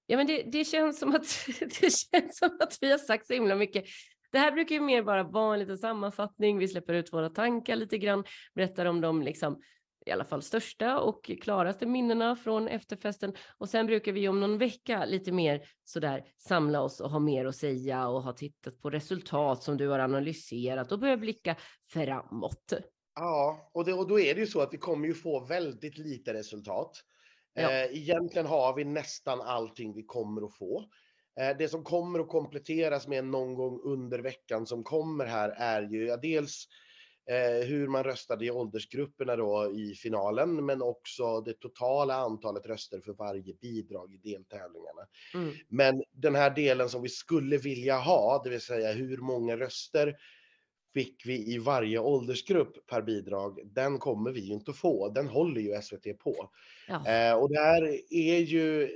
Ja, 0.07 0.16
men 0.16 0.26
det, 0.26 0.43
det 0.43 0.64
känns 0.64 0.99
som 0.99 1.14
att 1.14 1.47
det 1.81 1.90
känns 1.93 2.38
som 2.38 2.57
att 2.61 2.78
vi 2.81 2.90
har 2.90 2.99
sagt 2.99 3.26
så 3.26 3.33
himla 3.33 3.55
mycket. 3.55 3.85
Det 4.33 4.38
här 4.38 4.52
brukar 4.52 4.75
ju 4.75 4.80
mer 4.80 5.02
bara 5.02 5.23
vara 5.23 5.54
en 5.54 5.61
liten 5.61 5.78
sammanfattning. 5.78 6.59
Vi 6.59 6.68
släpper 6.68 6.95
ut 6.95 7.12
våra 7.12 7.30
tankar 7.30 7.76
lite 7.76 7.99
grann, 7.99 8.25
berättar 8.54 8.87
om 8.87 9.00
de 9.00 9.23
liksom 9.23 9.61
i 10.06 10.11
alla 10.11 10.25
fall 10.25 10.42
största 10.42 11.00
och 11.00 11.30
klaraste 11.42 11.87
minnena 11.87 12.37
från 12.37 12.68
efterfesten. 12.68 13.35
Och 13.59 13.68
sen 13.68 13.87
brukar 13.87 14.12
vi 14.12 14.28
om 14.28 14.40
någon 14.40 14.59
vecka 14.59 15.04
lite 15.04 15.33
mer 15.33 15.68
sådär 15.85 16.25
samla 16.38 16.80
oss 16.80 17.00
och 17.00 17.11
ha 17.11 17.18
mer 17.18 17.45
att 17.45 17.56
säga 17.56 18.09
och 18.09 18.23
ha 18.23 18.33
tittat 18.33 18.80
på 18.80 18.90
resultat 18.90 19.62
som 19.62 19.76
du 19.76 19.88
har 19.88 19.99
analyserat 19.99 20.92
och 20.92 20.99
börja 20.99 21.16
blicka 21.16 21.56
framåt. 21.88 22.73
Ja, 23.14 23.71
och, 23.73 23.85
det, 23.85 23.92
och 23.92 24.09
då 24.09 24.21
är 24.21 24.35
det 24.35 24.40
ju 24.40 24.47
så 24.47 24.61
att 24.61 24.75
vi 24.75 24.78
kommer 24.78 25.09
ju 25.09 25.14
få 25.14 25.45
väldigt 25.45 25.99
lite 25.99 26.35
resultat. 26.35 26.90
Ja. 27.54 27.73
Eh, 27.73 27.97
egentligen 27.97 28.47
har 28.47 28.75
vi 28.75 28.85
nästan 28.85 29.40
allting 29.40 29.95
vi 29.95 30.02
kommer 30.02 30.47
att 30.47 30.56
få. 30.56 30.85
Eh, 31.40 31.57
det 31.59 31.69
som 31.69 31.85
kommer 31.85 32.19
att 32.19 32.28
kompletteras 32.28 33.09
med 33.09 33.25
någon 33.25 33.55
gång 33.55 33.81
under 33.85 34.19
veckan 34.19 34.66
som 34.66 34.85
kommer 34.85 35.26
här 35.26 35.49
är 35.57 35.83
ju 35.83 36.07
ja, 36.07 36.16
dels 36.16 36.69
eh, 37.31 37.66
hur 37.66 37.88
man 37.88 38.05
röstade 38.05 38.45
i 38.45 38.50
åldersgrupperna 38.50 39.37
då 39.37 39.73
i 39.75 39.95
finalen, 39.95 40.66
men 40.66 40.83
också 40.83 41.40
det 41.40 41.52
totala 41.52 42.14
antalet 42.14 42.66
röster 42.66 43.00
för 43.00 43.12
varje 43.12 43.55
bidrag 43.55 44.14
i 44.14 44.16
deltävlingarna. 44.16 45.07
Mm. 45.35 45.55
Men 45.69 46.05
den 46.12 46.35
här 46.35 46.50
delen 46.50 46.88
som 46.88 47.02
vi 47.02 47.09
skulle 47.09 47.59
vilja 47.59 47.97
ha, 47.97 48.43
det 48.45 48.50
vill 48.50 48.61
säga 48.61 48.93
hur 48.93 49.19
många 49.19 49.57
röster 49.57 50.16
fick 50.97 51.26
vi 51.26 51.55
i 51.55 51.59
varje 51.59 51.99
åldersgrupp 51.99 52.87
per 52.87 53.02
bidrag, 53.02 53.61
den 53.64 53.99
kommer 53.99 54.31
vi 54.31 54.40
ju 54.40 54.52
inte 54.52 54.73
få. 54.73 55.09
Den 55.09 55.28
håller 55.28 55.61
ju 55.61 55.83
SVT 55.83 56.19
på. 56.19 56.50
Ja. 56.88 56.95
Eh, 56.95 57.35
och 57.35 57.50
det 57.50 57.61
här 57.61 57.83
är 58.11 58.38
ju, 58.38 58.90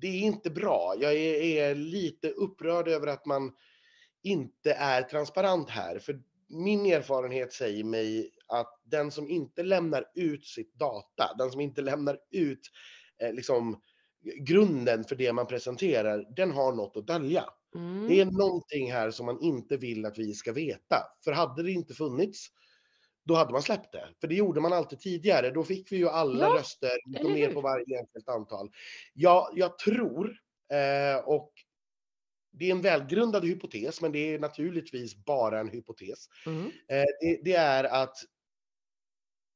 det 0.00 0.06
är 0.06 0.20
inte 0.20 0.50
bra. 0.50 0.94
Jag 1.00 1.12
är, 1.12 1.40
är 1.42 1.74
lite 1.74 2.30
upprörd 2.30 2.88
över 2.88 3.06
att 3.06 3.26
man 3.26 3.52
inte 4.22 4.72
är 4.72 5.02
transparent 5.02 5.70
här. 5.70 5.98
För 5.98 6.20
min 6.48 6.86
erfarenhet 6.86 7.52
säger 7.52 7.84
mig 7.84 8.30
att 8.48 8.80
den 8.84 9.10
som 9.10 9.28
inte 9.28 9.62
lämnar 9.62 10.04
ut 10.14 10.46
sitt 10.46 10.74
data, 10.74 11.34
den 11.38 11.50
som 11.50 11.60
inte 11.60 11.82
lämnar 11.82 12.18
ut 12.30 12.70
eh, 13.22 13.32
liksom 13.32 13.80
grunden 14.40 15.04
för 15.04 15.16
det 15.16 15.32
man 15.32 15.46
presenterar, 15.46 16.24
den 16.36 16.52
har 16.52 16.72
något 16.72 16.96
att 16.96 17.06
dölja. 17.06 17.44
Mm. 17.74 18.08
Det 18.08 18.20
är 18.20 18.24
någonting 18.24 18.92
här 18.92 19.10
som 19.10 19.26
man 19.26 19.40
inte 19.40 19.76
vill 19.76 20.06
att 20.06 20.18
vi 20.18 20.34
ska 20.34 20.52
veta. 20.52 20.96
För 21.24 21.32
hade 21.32 21.62
det 21.62 21.72
inte 21.72 21.94
funnits, 21.94 22.46
då 23.26 23.34
hade 23.34 23.52
man 23.52 23.62
släppt 23.62 23.92
det. 23.92 24.08
För 24.20 24.28
det 24.28 24.34
gjorde 24.34 24.60
man 24.60 24.72
alltid 24.72 25.00
tidigare. 25.00 25.50
Då 25.50 25.64
fick 25.64 25.92
vi 25.92 25.96
ju 25.96 26.08
alla 26.08 26.48
Ja, 26.48 26.54
röster, 26.54 26.90
ner 27.28 27.46
hur? 27.48 27.54
på 27.54 27.60
varje 27.60 27.98
enskilt 27.98 28.28
antal. 28.28 28.70
Ja, 29.12 29.52
jag 29.54 29.78
tror, 29.78 30.36
eh, 30.72 31.24
och 31.24 31.52
det 32.52 32.66
är 32.66 32.70
en 32.70 32.80
välgrundad 32.80 33.44
hypotes, 33.44 34.00
men 34.00 34.12
det 34.12 34.34
är 34.34 34.38
naturligtvis 34.38 35.16
bara 35.24 35.60
en 35.60 35.68
hypotes. 35.68 36.26
Mm. 36.46 36.64
Eh, 36.66 37.04
det, 37.20 37.40
det 37.44 37.54
är 37.54 37.84
att 37.84 38.16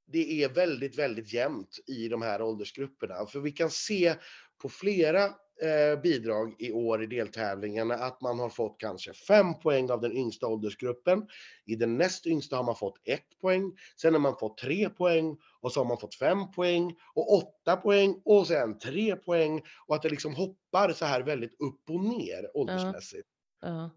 det 0.06 0.42
är 0.42 0.48
väldigt, 0.48 0.98
väldigt 0.98 1.32
jämnt 1.32 1.78
i 1.86 2.08
de 2.08 2.22
här 2.22 2.42
åldersgrupperna. 2.42 3.26
För 3.26 3.40
vi 3.40 3.52
kan 3.52 3.70
se 3.70 4.14
på 4.62 4.68
flera 4.68 5.34
eh, 5.62 6.00
bidrag 6.00 6.54
i 6.58 6.72
år 6.72 7.02
i 7.02 7.06
deltävlingarna 7.06 7.94
att 7.94 8.20
man 8.20 8.38
har 8.38 8.48
fått 8.48 8.76
kanske 8.78 9.12
fem 9.14 9.54
poäng 9.60 9.90
av 9.90 10.00
den 10.00 10.12
yngsta 10.16 10.46
åldersgruppen. 10.46 11.26
I 11.66 11.76
den 11.76 11.98
näst 11.98 12.26
yngsta 12.26 12.56
har 12.56 12.64
man 12.64 12.76
fått 12.76 12.98
ett 13.04 13.38
poäng. 13.40 13.72
Sen 14.00 14.12
har 14.14 14.20
man 14.20 14.36
fått 14.38 14.58
tre 14.58 14.88
poäng 14.88 15.36
och 15.60 15.72
så 15.72 15.80
har 15.80 15.84
man 15.84 15.98
fått 15.98 16.14
fem 16.14 16.50
poäng 16.50 16.94
och 17.14 17.34
åtta 17.34 17.76
poäng 17.76 18.22
och 18.24 18.46
sen 18.46 18.78
tre 18.78 19.16
poäng 19.16 19.62
och 19.86 19.94
att 19.94 20.02
det 20.02 20.08
liksom 20.08 20.34
hoppar 20.34 20.92
så 20.92 21.04
här 21.04 21.22
väldigt 21.22 21.60
upp 21.60 21.90
och 21.90 22.00
ner 22.04 22.56
åldersmässigt. 22.56 23.28
Ja. 23.60 23.90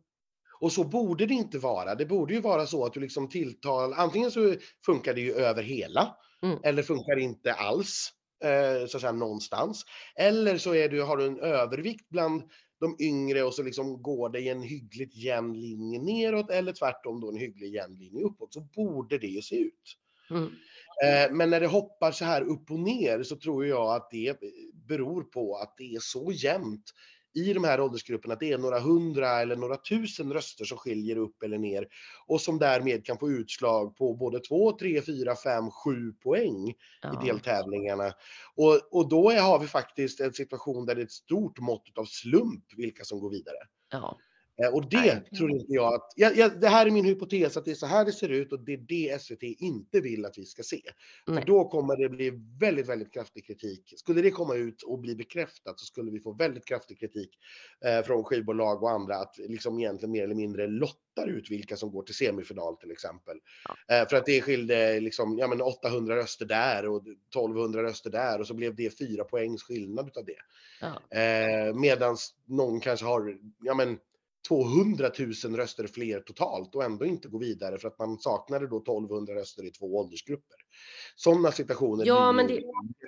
Och 0.60 0.72
så 0.72 0.84
borde 0.84 1.26
det 1.26 1.34
inte 1.34 1.58
vara. 1.60 1.96
Det 1.96 2.06
borde 2.06 2.34
ju 2.34 2.42
vara 2.42 2.66
så 2.66 2.86
att 2.86 2.94
du 2.94 3.00
liksom 3.00 3.30
tilltal, 3.30 3.94
antingen 3.94 4.32
så 4.32 4.56
funkar 4.86 5.14
det 5.14 5.22
ju 5.22 5.34
över 5.34 5.64
hela, 5.64 6.16
Mm. 6.44 6.60
eller 6.64 6.84
funkar 6.84 7.20
inte 7.20 7.54
alls, 7.54 8.10
eh, 8.44 8.88
så 8.88 8.98
att 8.98 9.02
säga 9.02 9.12
någonstans. 9.12 9.86
Eller 10.16 10.58
så 10.58 10.76
är 10.76 10.90
du, 10.90 11.02
har 11.02 11.18
du 11.18 11.26
en 11.26 11.40
övervikt 11.40 12.10
bland 12.10 12.44
de 12.80 12.96
yngre 13.00 13.44
och 13.44 13.54
så 13.54 13.64
liksom 13.64 14.02
går 14.02 14.30
det 14.30 14.40
i 14.40 14.50
en 14.50 14.62
hyggligt 14.62 15.16
jämn 15.16 15.54
linje 15.54 16.00
neråt, 16.00 16.50
eller 16.50 16.74
tvärtom 16.74 17.22
då 17.22 17.30
en 17.30 17.38
hygglig 17.38 17.74
jämn 17.74 17.96
linje 17.96 18.24
uppåt. 18.24 18.54
Så 18.54 18.62
borde 18.62 19.18
det 19.18 19.28
ju 19.28 19.42
se 19.42 19.56
ut. 19.56 19.98
Mm. 20.30 20.46
Eh, 21.04 21.36
Men 21.36 21.50
när 21.50 21.60
det 21.60 21.68
hoppar 21.68 22.12
så 22.12 22.26
här 22.26 22.42
upp 22.42 22.72
och 22.72 22.80
ner 22.80 23.24
så 23.24 23.36
tror 23.36 23.66
jag 23.66 23.96
att 23.96 24.12
det 24.12 24.38
beror 24.88 25.24
på 25.24 25.56
att 25.56 25.74
det 25.78 25.96
är 25.96 26.00
så 26.00 26.32
jämnt 26.32 26.94
i 27.34 27.54
de 27.54 27.64
här 27.64 27.82
åldersgrupperna 27.82 28.34
att 28.34 28.40
det 28.40 28.52
är 28.52 28.58
några 28.58 28.80
hundra 28.80 29.30
eller 29.42 29.56
några 29.56 29.78
tusen 29.78 30.34
röster 30.34 30.66
som 30.66 30.78
skiljer 30.78 31.18
upp 31.18 31.44
eller 31.44 31.58
ner 31.58 31.88
och 32.28 32.42
som 32.42 32.60
därmed 32.60 33.06
kan 33.06 33.18
få 33.18 33.30
utslag 33.30 33.96
på 33.96 34.14
både 34.14 34.40
två, 34.40 34.72
tre, 34.72 35.02
fyra, 35.02 35.36
fem, 35.36 35.72
sju 35.72 36.12
poäng 36.24 36.70
i 36.70 36.76
Ja. 37.02 37.22
deltävlingarna. 37.26 38.14
Och, 38.56 38.80
och 38.92 39.10
då 39.10 39.30
är, 39.30 39.42
har 39.42 39.60
vi 39.60 39.68
faktiskt 39.68 40.20
en 40.20 40.34
situation 40.34 40.86
där 40.86 40.96
det 40.96 41.02
är 41.02 41.06
ett 41.06 41.12
stort 41.12 41.60
mått 41.60 41.98
av 41.98 42.06
slump 42.06 42.66
vilka 42.78 43.04
som 43.04 43.20
går 43.20 43.30
vidare. 43.30 43.58
Ja. 43.92 44.18
Eh, 44.62 44.74
Och 44.74 44.90
det 44.90 44.98
Nej. 44.98 45.24
tror 45.38 45.52
inte 45.52 45.74
jag 45.74 45.94
att... 45.94 46.14
Ja, 46.16 46.32
ja, 46.36 46.50
det 46.50 46.68
här 46.68 46.86
är 46.86 46.92
min 46.92 47.06
hypotes 47.06 47.58
att 47.58 47.66
det 47.66 47.72
är 47.72 47.76
så 47.76 47.86
här 47.86 48.06
det 48.06 48.12
ser 48.12 48.30
ut 48.30 48.54
och 48.54 48.60
det 48.60 48.74
är 48.74 48.78
det 48.78 49.22
SVT 49.22 49.44
inte 49.44 50.02
vill 50.02 50.26
att 50.26 50.38
vi 50.38 50.46
ska 50.46 50.64
se. 50.64 50.82
Nej. 51.28 51.38
För 51.38 51.46
då 51.48 51.70
kommer 51.70 51.98
det 51.98 52.10
bli 52.10 52.32
väldigt, 52.60 52.90
väldigt 52.90 53.14
kraftig 53.14 53.46
kritik. 53.46 53.94
Skulle 53.98 54.22
det 54.22 54.32
komma 54.32 54.56
ut 54.56 54.84
och 54.84 55.00
bli 55.00 55.16
bekräftat 55.16 55.80
så 55.80 55.86
skulle 55.86 56.12
vi 56.12 56.20
få 56.20 56.34
väldigt 56.34 56.66
kraftig 56.66 57.00
kritik 57.00 57.30
eh, 57.86 58.06
från 58.06 58.24
skivbolag 58.24 58.84
och 58.84 58.92
andra 58.92 59.16
att 59.16 59.36
liksom 59.38 59.80
egentligen 59.80 60.12
mer 60.12 60.24
eller 60.24 60.36
mindre 60.36 60.68
lottar 60.68 61.28
ut 61.28 61.52
vilka 61.52 61.78
som 61.78 61.92
går 61.92 62.04
till 62.04 62.16
semifinal 62.16 62.78
till 62.78 62.92
exempel. 62.92 63.38
Eh, 63.92 64.08
för 64.10 64.16
att 64.18 64.26
det 64.26 64.42
skilde 64.42 65.00
liksom, 65.00 65.38
ja, 65.38 65.48
men 65.48 65.62
800 65.62 66.16
röster 66.16 66.46
där 66.46 66.88
och 66.90 67.02
1200 67.08 67.84
röster 67.84 68.10
där 68.10 68.40
och 68.40 68.48
så 68.48 68.54
blev 68.54 68.76
det 68.76 68.98
fyra 68.98 69.24
poängs 69.24 69.64
skillnad 69.64 70.08
utav 70.08 70.26
det. 70.26 70.36
Ja. 70.82 71.18
Eh, 71.20 71.74
Medan 71.76 72.18
någon 72.46 72.80
kanske 72.80 73.06
har 73.06 73.38
ja, 73.64 73.74
men 73.74 74.00
200 74.48 75.12
000 75.20 75.56
röster 75.56 75.88
fler 75.88 76.20
totalt 76.20 76.76
och 76.76 76.84
ändå 76.84 77.06
inte 77.06 77.28
går 77.28 77.40
vidare 77.40 77.78
för 77.78 77.88
att 77.88 78.00
man 78.00 78.20
saknade 78.20 78.68
då 78.68 78.78
1200 78.78 79.36
röster 79.36 79.66
i 79.66 79.72
två 79.72 79.96
åldersgrupper. 79.96 80.58
Sådana 81.16 81.52
situationer 81.52 82.06
Ja, 82.06 82.32
men 82.32 82.48
det- 82.48 82.62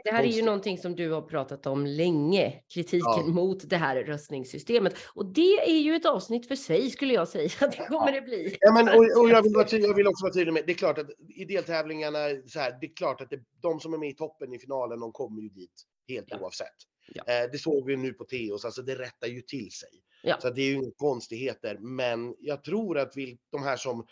Det 0.04 0.12
här 0.12 0.24
är 0.24 0.28
ju 0.28 0.42
någonting 0.44 0.78
som 0.78 0.96
du 0.96 1.12
har 1.12 1.22
pratat 1.22 1.66
om 1.68 1.86
länge, 1.86 2.54
kritiken 2.74 3.02
Ja. 3.06 3.24
mot 3.28 3.70
det 3.70 3.78
här 3.78 3.96
röstningssystemet. 4.04 4.94
Och 5.16 5.26
det 5.34 5.70
är 5.70 5.80
ju 5.80 5.96
ett 5.96 6.06
avsnitt 6.06 6.48
för 6.48 6.56
sig 6.56 6.90
skulle 6.90 7.14
jag 7.14 7.28
säga. 7.28 7.50
Det 7.60 7.88
kommer 7.88 8.12
det 8.12 8.22
bli. 8.22 8.58
Ja, 8.60 8.74
men, 8.74 8.88
och, 8.88 9.22
och 9.24 9.30
jag, 9.30 9.42
vill 9.44 9.54
vara 9.54 9.68
jag 9.72 9.96
vill 9.96 10.08
också 10.08 10.24
vara 10.26 10.34
tydlig 10.34 10.54
med, 10.54 10.64
det 10.66 10.72
är 10.72 10.78
klart 10.78 10.98
att 10.98 11.08
i 11.36 11.46
deltävlingarna, 11.46 12.18
så 12.48 12.60
här, 12.60 12.78
det 12.82 12.88
är 12.88 12.96
klart 12.96 13.22
att 13.22 13.30
det, 13.30 13.40
de 13.62 13.80
som 13.80 13.94
är 13.94 13.98
med 13.98 14.10
i 14.10 14.14
toppen 14.16 14.54
i 14.54 14.60
finalen, 14.60 15.00
de 15.00 15.12
kommer 15.12 15.42
ju 15.42 15.50
dit 15.50 15.84
helt 16.08 16.26
Ja. 16.30 16.40
oavsett. 16.42 16.68
Ja. 17.14 17.24
Eh, 17.34 17.52
det 17.52 17.58
såg 17.58 17.86
vi 17.86 17.98
nu 17.98 18.14
på 18.14 18.24
Teos, 18.24 18.66
alltså 18.66 18.82
det 18.82 18.96
rättar 18.96 19.28
ju 19.28 19.42
till 19.42 19.72
sig. 19.72 19.90
Ja. 20.26 20.38
Så 20.42 20.50
det 20.50 20.62
är 20.62 20.66
ju 20.66 20.74
inga 20.74 20.92
konstigheter, 20.98 21.78
men 21.78 22.36
jag 22.40 22.64
tror 22.64 22.98
att 22.98 23.18
vi, 23.18 23.38
de 23.52 23.64
här 23.64 23.78
som 23.78 24.08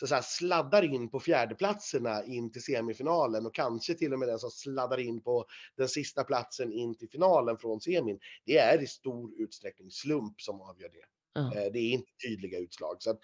så 0.00 0.14
att 0.14 0.24
sladdar 0.24 0.82
in 0.94 1.10
på 1.10 1.20
fjärdeplatserna 1.20 2.24
in 2.24 2.52
till 2.52 2.62
semifinalen 2.62 3.46
och 3.46 3.54
kanske 3.54 3.94
till 3.94 4.12
och 4.12 4.18
med 4.18 4.28
den 4.28 4.38
som 4.38 4.50
sladdar 4.50 4.98
in 4.98 5.20
på 5.22 5.44
den 5.76 5.88
sista 5.88 6.24
platsen 6.24 6.72
in 6.72 6.94
till 6.98 7.08
finalen 7.10 7.58
från 7.58 7.80
semin. 7.80 8.18
Det 8.44 8.58
är 8.58 8.82
i 8.82 8.86
stor 8.86 9.30
utsträckning 9.38 9.90
slump 9.90 10.40
som 10.40 10.60
avgör 10.60 10.88
det. 10.88 11.04
Eh, 11.40 11.72
Det 11.72 11.78
är 11.78 11.92
inte 11.92 12.12
tydliga 12.26 12.58
utslag. 12.58 12.96
Så 12.98 13.10
att, 13.10 13.20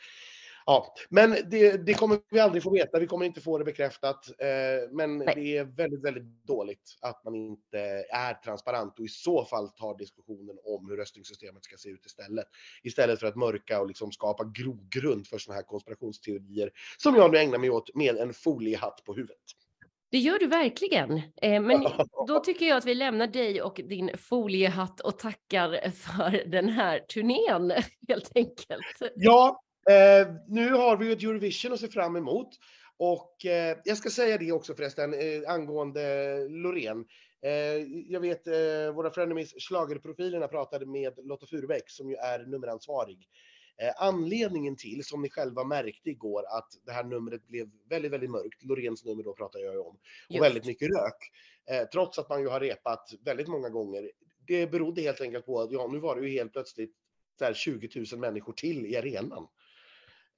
Ja, 0.66 0.94
men 1.08 1.36
det, 1.50 1.86
det, 1.86 1.94
kommer 1.94 2.18
vi 2.30 2.40
aldrig 2.40 2.62
få 2.62 2.70
veta. 2.70 2.98
Vi 2.98 3.06
kommer 3.06 3.26
inte 3.26 3.40
få 3.40 3.58
det 3.58 3.64
bekräftat. 3.64 4.28
Eh, 4.38 4.90
men 4.90 5.18
Nej. 5.18 5.34
det 5.34 5.56
är 5.56 5.64
väldigt, 5.64 6.04
väldigt 6.04 6.46
dåligt 6.46 6.98
att 7.00 7.24
man 7.24 7.34
inte 7.34 7.78
är 8.10 8.34
transparent 8.34 8.98
och 8.98 9.04
i 9.04 9.08
så 9.08 9.44
fall 9.44 9.68
tar 9.68 9.98
diskussionen 9.98 10.56
om 10.64 10.88
hur 10.88 10.96
röstningssystemet 10.96 11.64
ska 11.64 11.76
se 11.76 11.88
ut 11.88 12.06
istället. 12.06 12.46
Istället 12.82 13.20
för 13.20 13.26
att 13.26 13.36
mörka 13.36 13.80
och 13.80 13.86
liksom 13.86 14.12
skapa 14.12 14.44
grogrund 14.44 15.26
för 15.26 15.38
sådana 15.38 15.56
här 15.56 15.66
konspirationsteorier 15.66 16.70
som 16.98 17.16
jag 17.16 17.32
nu 17.32 17.38
ägnar 17.38 17.58
mig 17.58 17.70
åt 17.70 17.94
med 17.94 18.16
en 18.16 18.34
foliehatt 18.34 19.04
på 19.04 19.14
huvudet. 19.14 19.36
Det 20.10 20.18
gör 20.18 20.38
du 20.38 20.46
verkligen. 20.46 21.22
Eh, 21.42 21.62
men 21.62 21.86
då 22.26 22.40
tycker 22.40 22.66
jag 22.66 22.78
att 22.78 22.86
vi 22.86 22.94
lämnar 22.94 23.26
dig 23.26 23.62
och 23.62 23.80
din 23.84 24.10
foliehatt 24.18 25.00
och 25.00 25.18
tackar 25.18 25.90
för 25.90 26.50
den 26.50 26.68
här 26.68 26.98
turnén 26.98 27.72
helt 28.08 28.32
enkelt. 28.34 29.12
Ja, 29.14 29.62
eh, 29.90 30.34
nu 30.48 30.70
har 30.70 30.96
vi 30.96 31.06
ju 31.06 31.12
ett 31.12 31.22
Eurovision 31.22 31.72
att 31.72 31.80
se 31.80 31.88
fram 31.88 32.16
emot. 32.16 32.48
Och 32.96 33.46
eh, 33.46 33.78
jag 33.84 33.96
ska 33.96 34.10
säga 34.10 34.38
det 34.38 34.52
också 34.52 34.74
förresten 34.74 35.14
eh, 35.14 35.52
angående 35.52 36.36
Loreen. 36.48 37.04
Eh, 37.42 37.86
jag 38.08 38.20
vet 38.20 38.46
eh, 38.46 38.94
våra 38.94 39.10
frenemies 39.10 39.54
schlagerprofilerna 39.58 40.48
pratade 40.48 40.86
med 40.86 41.12
Lotta 41.16 41.46
Furubäck 41.46 41.90
som 41.90 42.10
ju 42.10 42.16
är 42.16 42.38
nummeransvarig. 42.46 43.28
Eh, 43.82 43.92
anledningen 43.96 44.76
till, 44.76 45.04
som 45.04 45.22
ni 45.22 45.30
själva 45.30 45.64
märkte 45.64 46.10
igår, 46.10 46.44
att 46.58 46.68
det 46.86 46.92
här 46.92 47.04
numret 47.04 47.48
blev 47.48 47.70
väldigt, 47.88 48.12
väldigt 48.12 48.30
mörkt, 48.30 48.64
Loreens 48.64 49.04
nummer 49.04 49.22
då 49.22 49.34
pratar 49.34 49.60
jag 49.60 49.74
ju 49.74 49.80
om, 49.80 49.86
och 49.86 50.00
Just. 50.28 50.44
väldigt 50.44 50.64
mycket 50.64 50.88
rök. 50.88 51.30
Trots 51.92 52.18
att 52.18 52.28
man 52.28 52.40
ju 52.40 52.48
har 52.48 52.60
repat 52.60 53.14
väldigt 53.24 53.48
många 53.48 53.68
gånger. 53.68 54.10
Det 54.46 54.66
berodde 54.66 55.02
helt 55.02 55.20
enkelt 55.20 55.46
på 55.46 55.60
att 55.60 55.72
ja, 55.72 55.88
nu 55.92 55.98
var 55.98 56.16
det 56.16 56.28
ju 56.28 56.32
helt 56.32 56.52
plötsligt 56.52 56.94
där 57.38 57.54
20 57.54 58.04
000 58.12 58.20
människor 58.20 58.52
till 58.52 58.86
i 58.86 58.96
arenan. 58.96 59.46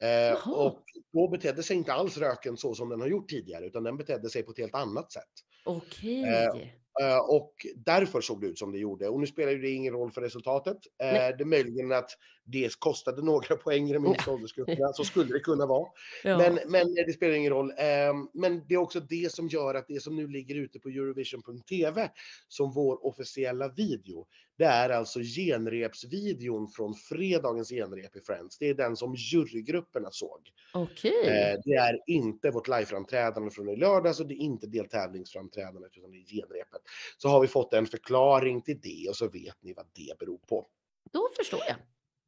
Eh, 0.03 0.49
och 0.49 0.83
då 1.13 1.29
betedde 1.29 1.63
sig 1.63 1.77
inte 1.77 1.93
alls 1.93 2.17
röken 2.19 2.57
så 2.57 2.75
som 2.75 2.89
den 2.89 3.01
har 3.01 3.09
gjort 3.09 3.29
tidigare, 3.29 3.67
utan 3.67 3.83
den 3.83 3.97
betedde 3.97 4.31
sig 4.31 4.43
på 4.43 4.51
ett 4.51 4.59
helt 4.59 4.75
annat 4.75 5.13
sätt. 5.13 5.23
Okej. 5.65 6.81
Eh, 7.03 7.19
och 7.19 7.55
därför 7.77 8.21
såg 8.21 8.41
det 8.41 8.47
ut 8.47 8.59
som 8.59 8.73
det 8.73 8.79
gjorde. 8.79 9.09
Och 9.09 9.21
nu 9.21 9.27
spelar 9.27 9.53
ju 9.53 9.59
det 9.59 9.71
ingen 9.71 9.95
roll 9.95 10.11
för 10.11 10.21
resultatet. 10.21 10.77
Eh, 11.03 11.13
det 11.13 11.43
är 11.43 11.45
möjligen 11.45 11.93
att 11.93 12.11
det 12.47 12.75
kostade 12.79 13.23
några 13.23 13.57
poäng 13.57 13.91
i 13.91 13.93
de 13.93 14.07
yngsta 14.07 14.31
åldersgrupperna, 14.33 14.93
så 14.93 15.05
skulle 15.05 15.33
det 15.33 15.41
kunna 15.41 15.67
vara. 15.67 15.89
Ja. 16.25 16.39
Men, 16.39 16.59
men 16.67 16.95
det 16.95 17.13
spelar 17.13 17.35
ingen 17.35 17.53
roll. 17.53 17.73
Ehm, 17.79 18.29
Men 18.35 18.67
det 18.69 18.75
är 18.75 18.79
också 18.79 19.01
det 19.01 19.33
som 19.33 19.49
gör 19.49 19.75
att 19.75 19.89
det 19.89 20.03
som 20.03 20.17
nu 20.17 20.29
ligger 20.29 20.55
ute 20.55 20.79
på 20.81 20.89
Eurovision.tv 20.89 22.11
som 22.49 22.73
vår 22.73 23.07
officiella 23.07 23.69
video, 23.69 24.27
det 24.59 24.65
är 24.65 24.91
alltså 24.91 25.21
genrepsvideon 25.21 26.69
från 26.69 26.95
fredagens 26.95 27.69
genrep 27.71 28.17
i 28.17 28.21
Friends. 28.21 28.59
Det 28.59 28.69
är 28.69 28.75
den 28.75 28.97
som 28.97 29.15
jurygrupperna 29.15 30.09
såg. 30.11 30.41
Okej. 30.75 31.27
Eh, 31.27 31.59
Det 31.65 31.75
är 31.75 32.01
inte 32.07 32.51
vårt 32.51 32.69
liveframträdande 32.69 33.51
från 33.51 33.69
i 33.69 33.77
lördags 33.77 34.21
och 34.21 34.27
det 34.27 34.35
är 34.35 34.39
inte 34.39 34.67
deltävlingsframträdandet 34.67 35.93
utan 35.97 36.11
det 36.11 36.17
är 36.19 36.25
genrepet. 36.27 36.83
Så 37.19 37.29
har 37.29 37.41
vi 37.41 37.47
fått 37.49 37.75
en 37.75 37.87
förklaring 37.87 38.63
till 38.63 38.81
det 38.81 39.09
och 39.09 39.17
så 39.17 39.29
vet 39.29 39.63
ni 39.63 39.73
vad 39.73 39.87
det 39.93 40.19
beror 40.19 40.39
på. 40.39 40.67
Då 41.13 41.29
förstår 41.37 41.61
jag. 41.69 41.77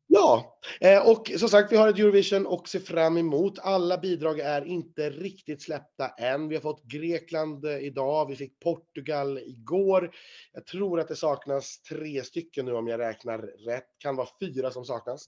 Ja, 0.09 0.59
eh, 0.81 1.11
och 1.11 1.33
som 1.38 1.49
sagt, 1.49 1.73
vi 1.73 1.77
har 1.77 1.88
ett 1.88 1.99
Eurovision 1.99 2.47
och 2.47 2.69
ser 2.69 2.81
fram 2.81 3.16
emot. 3.16 3.59
Alla 3.59 3.99
bidrag 3.99 4.40
är 4.40 4.64
inte 4.64 5.11
riktigt 5.11 5.62
släppta 5.62 6.09
än. 6.09 6.49
Vi 6.49 6.55
har 6.55 6.62
fått 6.62 6.85
Grekland 6.85 7.64
eh, 7.64 7.79
idag, 7.79 8.29
vi 8.29 8.37
fick 8.37 8.61
Portugal 8.61 9.38
igår. 9.38 10.11
Jag 10.53 10.66
tror 10.66 11.01
att 11.01 11.09
det 11.09 11.16
saknas 11.16 11.83
tre 11.83 12.25
stycken 12.25 12.66
nu 12.66 12.73
om 12.73 12.87
jag 12.87 13.01
räknar 13.01 13.38
rätt. 13.38 13.87
Kan 13.99 14.16
vara 14.16 14.29
fyra 14.40 14.71
som 14.71 14.85
saknas. 14.85 15.27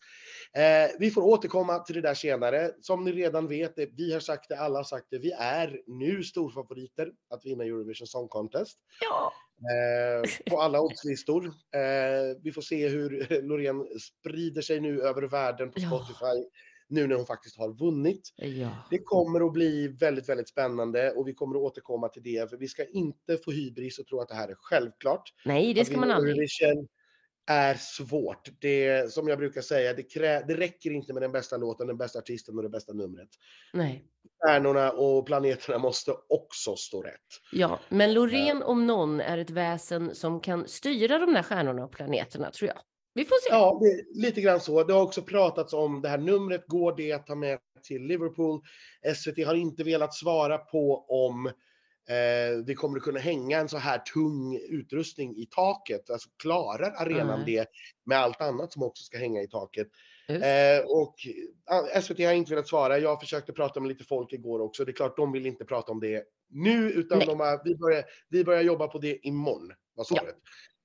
Eh, 0.57 0.91
vi 0.99 1.11
får 1.11 1.23
återkomma 1.23 1.79
till 1.79 1.95
det 1.95 2.01
där 2.01 2.15
senare. 2.15 2.71
Som 2.81 3.05
ni 3.05 3.13
redan 3.13 3.49
vet, 3.49 3.75
vi 3.97 4.13
har 4.13 4.21
sagt 4.21 4.49
det, 4.49 4.59
alla 4.59 4.79
har 4.79 4.85
sagt 4.85 5.07
det. 5.11 5.19
Vi 5.19 5.33
är 5.33 5.81
nu 5.87 6.23
storfavoriter 6.23 7.13
att 7.31 7.47
vinna 7.47 7.65
Eurovision 7.65 8.07
Song 8.07 8.29
Contest. 8.29 8.79
Ja. 9.01 9.33
Eh, 9.59 10.51
på 10.51 10.61
alla 10.61 10.81
oddslistor. 10.81 11.47
Eh, 11.47 12.37
vi 12.43 12.53
får 12.53 12.63
se 12.63 12.89
hur 12.89 13.43
Loreen 13.43 13.87
sprider 14.01 14.63
sig 14.63 14.81
nu 14.81 15.03
över 15.03 15.23
världen 15.23 15.71
på 15.71 15.81
Ja. 15.81 15.89
Spotify. 15.89 16.49
Nu 16.91 17.07
när 17.07 17.17
hon 17.17 17.27
faktiskt 17.27 17.59
har 17.59 17.79
vunnit. 17.79 18.33
Ja. 18.37 18.71
Det 18.91 18.99
kommer 18.99 19.47
att 19.47 19.53
bli 19.53 19.89
väldigt, 19.89 20.29
väldigt 20.29 20.49
spännande 20.49 21.11
och 21.11 21.29
vi 21.29 21.35
kommer 21.35 21.57
att 21.57 21.63
återkomma 21.63 22.09
till 22.09 22.23
det. 22.23 22.51
För 22.51 22.57
vi 22.57 22.69
ska 22.69 22.85
inte 22.85 23.39
få 23.45 23.51
hybris 23.51 23.99
och 23.99 24.07
tro 24.07 24.21
att 24.21 24.29
det 24.29 24.35
här 24.35 24.49
är 24.49 24.55
självklart. 24.59 25.23
Nej, 25.45 25.75
det 25.75 25.85
ska 25.85 25.97
man 25.97 26.11
aldrig. 26.11 26.33
Eurovision 26.35 26.89
är 27.51 27.75
svårt. 27.75 28.49
Det, 28.61 29.13
som 29.13 29.29
jag 29.29 29.39
brukar 29.39 29.61
säga, 29.61 29.95
det, 29.95 30.03
krä, 30.03 30.45
det 30.49 30.55
räcker 30.55 30.91
inte 30.91 31.13
med 31.13 31.23
den 31.23 31.33
bästa 31.33 31.57
låten, 31.57 31.87
den 31.87 31.97
bästa 31.97 32.19
artisten 32.19 32.57
och 32.57 32.63
det 32.63 32.69
bästa 32.69 32.93
numret. 32.93 33.29
Nej. 33.73 34.05
Stjärnorna 34.43 34.93
och 34.93 35.27
planeterna 35.27 35.79
måste 35.79 36.13
också 36.29 36.77
stå 36.77 37.03
rätt. 37.03 37.27
Ja, 37.53 37.81
men 37.89 38.15
Loreen 38.15 38.63
om 38.63 38.87
någon 38.87 39.21
är 39.21 39.39
ett 39.39 39.51
väsen 39.51 40.15
som 40.15 40.41
kan 40.41 40.69
styra 40.69 41.19
de 41.19 41.35
där 41.35 41.43
stjärnorna 41.43 41.85
och 41.85 41.93
planeterna, 41.93 42.51
tror 42.51 42.69
jag. 42.69 42.79
Vi 43.15 43.25
får 43.25 43.37
se. 43.37 43.49
Ja, 43.51 43.79
det 43.83 43.87
är 43.87 44.23
lite 44.23 44.41
grann 44.41 44.61
så. 44.61 44.85
Det 44.85 44.93
har 44.93 45.03
också 45.03 45.23
pratats 45.23 45.73
om 45.73 46.03
det 46.03 46.09
här 46.09 46.19
numret. 46.19 46.65
Går 46.67 46.97
det 46.97 47.13
att 47.13 47.27
ta 47.27 47.35
med 47.35 47.59
till 47.83 48.03
Liverpool? 48.03 48.61
SVT 49.17 49.47
har 49.47 49.55
inte 49.55 49.85
velat 49.85 50.15
svara 50.15 50.59
på 50.59 51.07
om 51.09 51.51
eh, 52.09 52.65
vi 52.67 52.75
kommer 52.75 52.99
att 52.99 53.05
kunna 53.05 53.21
hänga 53.21 53.59
en 53.59 53.69
så 53.69 53.79
här 53.79 53.99
tung 53.99 54.57
utrustning 54.69 55.37
i 55.37 55.47
taket. 55.47 56.11
Alltså 56.11 56.29
klarar 56.43 56.91
arenan 56.91 57.43
Nej. 57.47 57.55
det 57.55 57.69
med 58.05 58.19
allt 58.19 58.41
annat 58.41 58.73
som 58.73 58.83
också 58.83 59.05
ska 59.05 59.19
hänga 59.19 59.43
i 59.43 59.49
taket? 59.49 59.89
Eh, 60.29 60.85
och 60.87 61.15
SVT 62.03 62.19
har 62.19 62.33
inte 62.33 62.51
velat 62.51 62.69
svara. 62.69 62.99
Jag 62.99 63.21
försökte 63.21 63.53
prata 63.53 63.81
med 63.81 63.89
lite 63.89 64.05
folk 64.05 64.33
igår 64.33 64.61
också. 64.61 64.85
Det 64.85 64.91
är 64.91 64.95
klart, 64.95 65.17
de 65.17 65.33
vill 65.33 65.47
inte 65.47 65.65
prata 65.65 65.93
om 65.93 66.01
det 66.01 66.25
nu, 66.51 66.91
utan 66.91 67.19
Nej. 67.19 67.27
de 67.27 67.41
har, 67.41 67.61
vi, 67.65 67.77
börjar, 67.77 68.05
vi 68.29 68.45
börjar 68.45 68.63
jobba 68.63 68.89
på 68.89 68.99
det 68.99 69.27
imorgon, 69.27 69.69
var 69.95 70.07
Ja. 70.11 70.17
svaret. 70.17 70.37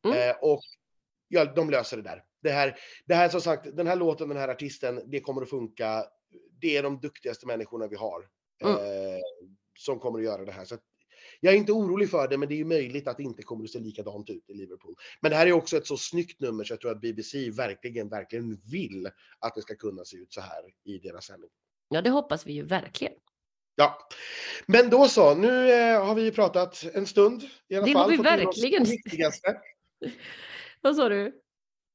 Mm. 0.05 0.29
Eh, 0.29 0.35
och 0.41 0.61
ja, 1.27 1.45
de 1.45 1.69
löser 1.69 1.97
det 1.97 2.03
där. 2.03 2.23
Det 2.41 2.49
här, 2.51 2.75
det 3.05 3.15
här 3.15 3.29
som 3.29 3.41
sagt, 3.41 3.77
den 3.77 3.87
här 3.87 3.95
låten, 3.95 4.29
den 4.29 4.37
här 4.37 4.47
artisten, 4.47 5.01
det 5.05 5.19
kommer 5.19 5.41
att 5.41 5.49
funka. 5.49 6.05
Det 6.61 6.77
är 6.77 6.83
de 6.83 6.99
duktigaste 6.99 7.47
människorna 7.47 7.87
vi 7.87 7.95
har 7.95 8.27
Mm. 8.63 8.75
eh, 8.75 9.19
som 9.79 9.99
kommer 9.99 10.19
att 10.19 10.25
göra 10.25 10.45
det 10.45 10.51
här. 10.51 10.65
Så 10.65 10.75
jag 11.43 11.53
är 11.53 11.57
inte 11.57 11.71
orolig 11.71 12.09
för 12.09 12.27
det, 12.27 12.37
men 12.37 12.49
det 12.49 12.55
är 12.55 12.57
ju 12.57 12.65
möjligt 12.65 13.07
att 13.07 13.17
det 13.17 13.23
inte 13.23 13.43
kommer 13.43 13.63
att 13.63 13.69
se 13.69 13.79
likadant 13.79 14.29
ut 14.29 14.49
i 14.49 14.53
Liverpool. 14.53 14.95
Men 15.21 15.31
det 15.31 15.37
här 15.37 15.47
är 15.47 15.51
också 15.51 15.77
ett 15.77 15.87
så 15.87 15.97
snyggt 15.97 16.39
nummer 16.39 16.63
så 16.63 16.73
jag 16.73 16.81
tror 16.81 16.91
att 16.91 17.01
BBC 17.01 17.49
verkligen, 17.49 18.09
verkligen 18.09 18.61
vill 18.71 19.09
att 19.39 19.55
det 19.55 19.61
ska 19.61 19.75
kunna 19.75 20.05
se 20.05 20.17
ut 20.17 20.33
så 20.33 20.41
här 20.41 20.61
i 20.83 20.97
deras 20.97 21.25
sändning. 21.25 21.49
Ja, 21.89 22.01
det 22.01 22.09
hoppas 22.09 22.45
vi 22.47 22.53
ju 22.53 22.63
verkligen. 22.63 23.13
Ja, 23.75 23.97
men 24.65 24.89
då 24.89 25.07
så. 25.07 25.35
Nu 25.35 25.71
eh, 25.71 26.05
har 26.05 26.15
vi 26.15 26.31
pratat 26.31 26.83
en 26.93 27.05
stund 27.07 27.43
i 27.67 27.75
alla 27.75 27.85
Det 27.85 27.93
fall. 27.93 28.01
har 28.01 28.09
vi 28.09 28.17
verkligen. 28.17 28.83
Det 28.83 28.89
viktigaste. 28.89 29.57
Vad 30.81 30.95
sa 30.95 31.09
du? 31.09 31.39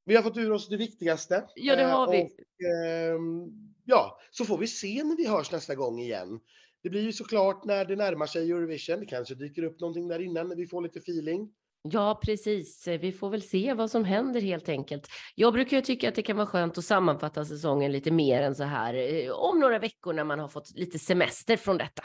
Vi 0.05 0.15
har 0.15 0.23
fått 0.23 0.37
ur 0.37 0.51
oss 0.51 0.69
det 0.69 0.77
viktigaste. 0.77 1.45
Ja, 1.55 1.75
det 1.75 1.81
Eh, 1.81 1.89
har 1.89 2.11
vi. 2.11 2.23
Och, 2.23 2.61
ehm, 2.65 3.49
ja, 3.85 4.19
så 4.31 4.45
får 4.45 4.57
vi 4.57 4.67
se 4.67 5.03
när 5.03 5.15
vi 5.17 5.27
hörs 5.27 5.51
nästa 5.51 5.75
gång 5.75 5.99
igen. 5.99 6.39
Det 6.83 6.89
blir 6.89 7.01
ju 7.01 7.13
såklart 7.13 7.65
när 7.65 7.85
det 7.85 7.95
närmar 7.95 8.25
sig 8.25 8.51
Eurovision. 8.51 8.99
Det 8.99 9.05
kanske 9.05 9.35
dyker 9.35 9.63
upp 9.63 9.79
någonting 9.79 10.07
där 10.07 10.19
innan 10.19 10.47
när 10.47 10.55
vi 10.55 10.67
får 10.67 10.81
lite 10.81 10.99
feeling. 10.99 11.49
Ja, 11.81 12.19
precis. 12.23 12.87
Vi 12.87 13.11
får 13.11 13.29
väl 13.29 13.41
se 13.41 13.73
vad 13.73 13.91
som 13.91 14.03
händer 14.05 14.41
helt 14.41 14.69
enkelt. 14.69 15.07
Jag 15.35 15.53
brukar 15.53 15.77
ju 15.77 15.83
tycka 15.83 16.09
att 16.09 16.15
det 16.15 16.21
kan 16.21 16.37
vara 16.37 16.47
skönt 16.47 16.77
att 16.77 16.85
sammanfatta 16.85 17.45
säsongen 17.45 17.91
lite 17.91 18.11
mer 18.11 18.41
än 18.41 18.55
så 18.55 18.63
här 18.63 18.93
eh, 18.93 19.31
om 19.31 19.59
några 19.59 19.79
veckor 19.79 20.13
när 20.13 20.23
man 20.23 20.39
har 20.39 20.47
fått 20.47 20.71
lite 20.75 20.99
semester 20.99 21.57
från 21.57 21.77
detta. 21.77 22.03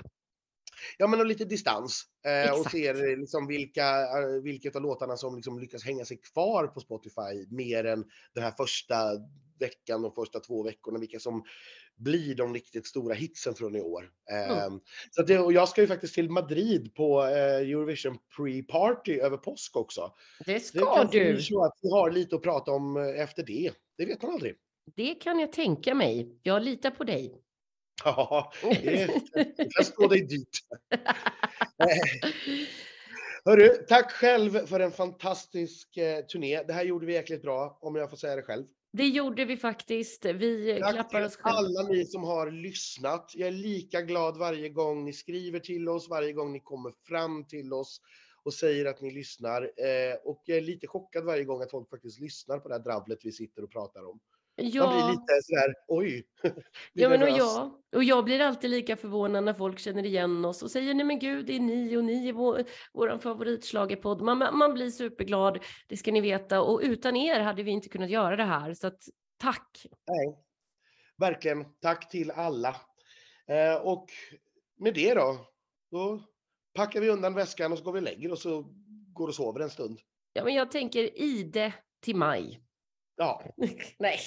Ja, 0.99 1.07
men 1.07 1.21
och 1.21 1.27
lite 1.27 1.45
distans. 1.45 2.03
Eh, 2.27 2.61
och 2.61 2.71
ser 2.71 3.11
eh, 3.11 3.19
liksom 3.19 3.47
vilka, 3.47 4.01
eh, 4.01 4.43
vilket 4.43 4.77
av 4.77 4.83
låtarna 4.83 5.17
som 5.17 5.37
liksom 5.37 5.59
lyckas 5.59 5.85
hänga 5.85 6.05
sig 6.05 6.21
kvar 6.33 6.67
på 6.67 6.81
Spotify 6.81 7.47
mer 7.51 7.85
än 7.85 8.05
den 8.35 8.45
här 8.45 8.51
första 8.51 8.95
veckan, 9.59 10.03
de 10.03 10.13
första 10.13 10.41
två 10.41 10.63
veckorna, 10.63 10.99
vilka 10.99 11.19
som 11.19 11.45
blir 11.97 12.35
de 12.35 12.55
riktigt 12.55 12.87
stora 12.87 13.15
hitsen 13.15 13.55
från 13.55 13.77
i 13.77 13.81
år. 13.81 14.11
Eh, 14.31 14.69
så 15.11 15.21
att 15.21 15.27
det, 15.27 15.39
och 15.39 15.53
jag 15.53 15.69
ska 15.69 15.81
ju 15.81 15.87
faktiskt 15.87 16.15
till 16.15 16.31
Madrid 16.31 16.95
på 16.95 17.23
eh, 17.25 17.57
Eurovision 17.57 18.19
pre-party 18.39 19.21
över 19.21 19.37
påsk 19.37 19.77
också. 19.77 20.15
Det 20.47 20.53
Det 20.53 20.61
ska 20.61 20.95
kanske 20.95 21.33
du. 21.33 21.43
så 21.43 21.65
att 21.65 21.79
vi 21.83 21.91
har 21.91 22.11
lite 22.11 22.37
att 22.37 22.43
prata 22.43 22.71
om 22.71 22.97
eh, 22.97 23.21
efter 23.21 23.43
det. 23.43 23.73
Det 23.99 24.07
vet 24.07 24.23
man 24.23 24.33
aldrig. 24.33 24.55
Det 24.97 25.15
kan 25.15 25.39
jag 25.41 25.53
tänka 25.53 25.95
mig. 25.95 26.39
Jag 26.43 26.63
litar 26.63 26.91
på 26.91 27.05
dig. 27.05 27.41
Ja, 28.05 28.53
det 28.63 29.11
det 29.57 29.69
kan 29.77 29.85
stå 29.85 30.07
dig 30.09 30.27
dyrt. 30.27 30.59
Eh, 31.79 32.29
Hörru, 33.45 33.69
tack 33.89 34.13
själv 34.13 34.67
för 34.67 34.81
en 34.81 34.91
fantastisk 34.93 35.89
turné. 36.33 36.63
Det 36.63 36.73
här 36.73 36.85
gjorde 36.85 37.07
vi 37.07 37.13
jäkligt 37.13 37.43
bra, 37.43 37.79
om 37.81 37.95
jag 37.97 38.11
får 38.11 38.17
säga 38.17 38.37
det 38.37 38.43
själv. 38.43 38.65
Det 38.97 39.09
gjorde 39.09 39.45
vi 39.45 39.57
faktiskt. 39.57 40.25
Vi 40.25 40.79
Tack 40.83 40.95
klappar 40.95 41.23
oss 41.23 41.37
själva. 41.37 41.59
alla 41.59 41.89
ni 41.89 42.05
som 42.05 42.25
har 42.25 42.51
lyssnat. 42.51 43.33
Jag 43.35 43.49
är 43.49 43.53
lika 43.53 44.03
glad 44.03 44.37
varje 44.37 44.69
gång 44.69 45.05
ni 45.05 45.13
skriver 45.13 45.61
till 45.61 45.89
oss, 45.89 46.09
varje 46.09 46.33
gång 46.33 46.53
ni 46.53 46.61
kommer 46.61 46.93
fram 47.09 47.45
till 47.45 47.73
oss 47.73 48.01
och 48.43 48.55
säger 48.55 48.87
att 48.87 49.01
ni 49.01 49.11
lyssnar. 49.11 49.63
Eh, 49.63 50.15
och 50.25 50.43
jag 50.45 50.59
är 50.59 50.63
lite 50.63 50.87
chockad 50.87 51.25
varje 51.25 51.45
gång 51.45 51.63
att 51.63 51.71
folk 51.71 51.91
faktiskt 51.91 52.21
lyssnar 52.21 52.59
på 52.59 52.69
det 52.69 52.75
här 52.75 52.83
dravlet 52.83 53.19
vi 53.25 53.33
sitter 53.33 53.65
och 53.65 53.71
pratar 53.71 54.11
om. 54.11 54.21
Ja. 54.57 54.87
Man 54.87 54.95
blir 54.95 55.13
lite 55.13 55.43
sådär, 55.43 55.75
oj. 55.89 56.25
ja, 56.93 57.09
men 57.09 57.23
och 57.23 57.29
jag, 57.29 57.71
och 57.97 58.05
jag 58.05 58.25
blir 58.25 58.41
alltid 58.41 58.71
lika 58.71 58.97
förvånad 58.97 59.45
när 59.45 59.55
folk 59.55 59.79
känner 59.79 60.07
igen 60.07 60.45
oss 60.45 60.63
och 60.63 60.71
säger 60.71 60.95
nej 60.95 61.07
men 61.07 61.19
gud, 61.19 61.47
det 61.47 61.57
är 61.57 61.61
ni 61.61 61.97
och 61.97 62.05
ni 62.05 62.29
är 62.29 62.33
vår, 62.33 62.65
vår 62.93 63.19
favoritslagerpodd. 63.19 64.23
Man, 64.23 64.59
man 64.59 64.75
blir 64.75 64.91
superglad, 64.91 65.59
det 65.89 65.97
ska 65.97 66.13
ni 66.13 66.21
veta. 66.21 66.61
Och 66.61 66.81
utan 66.83 67.17
er 67.17 67.41
hade 67.41 67.63
vi 67.63 67.71
inte 67.71 67.89
kunnat 67.89 68.11
göra 68.11 68.37
det 68.37 68.45
här. 68.45 68.75
Så 68.75 68.87
att, 68.87 68.99
tack! 69.37 69.87
Nej, 70.07 70.39
verkligen. 71.19 71.65
Tack 71.81 72.11
till 72.11 72.31
alla. 72.31 72.77
Eh, 73.47 73.77
och 73.83 74.07
med 74.77 74.95
det 74.95 75.15
då, 75.15 75.47
då 75.91 76.21
packar 76.75 77.01
vi 77.01 77.11
undan 77.11 77.35
väskan 77.35 77.73
och 77.73 77.79
så 77.79 77.85
går 77.85 77.93
vi 77.93 77.99
och 77.99 78.05
lägger 78.05 78.33
och 78.33 78.65
går 79.13 79.29
och 79.29 79.35
sover 79.35 79.61
en 79.61 79.71
stund. 79.71 80.01
Ja, 80.33 80.45
men 80.45 80.55
jag 80.55 80.71
tänker 80.71 81.19
ide 81.23 81.73
till 82.01 82.17
maj. 82.17 82.61
Ja. 83.17 83.43
Nej. 83.99 84.19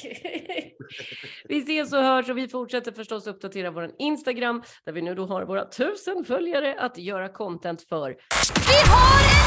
vi 1.49 1.57
ses 1.57 1.93
och 1.93 2.03
hörs 2.03 2.29
och 2.29 2.37
vi 2.37 2.47
fortsätter 2.47 2.91
förstås 2.91 3.27
uppdatera 3.27 3.71
vår 3.71 3.91
Instagram 3.99 4.63
där 4.85 4.93
vi 4.93 5.01
nu 5.01 5.15
då 5.15 5.25
har 5.25 5.45
våra 5.45 5.65
tusen 5.65 6.23
följare 6.25 6.79
att 6.79 6.97
göra 6.97 7.29
content 7.29 7.81
för. 7.81 8.09
Vi 8.09 8.89
har 8.91 9.46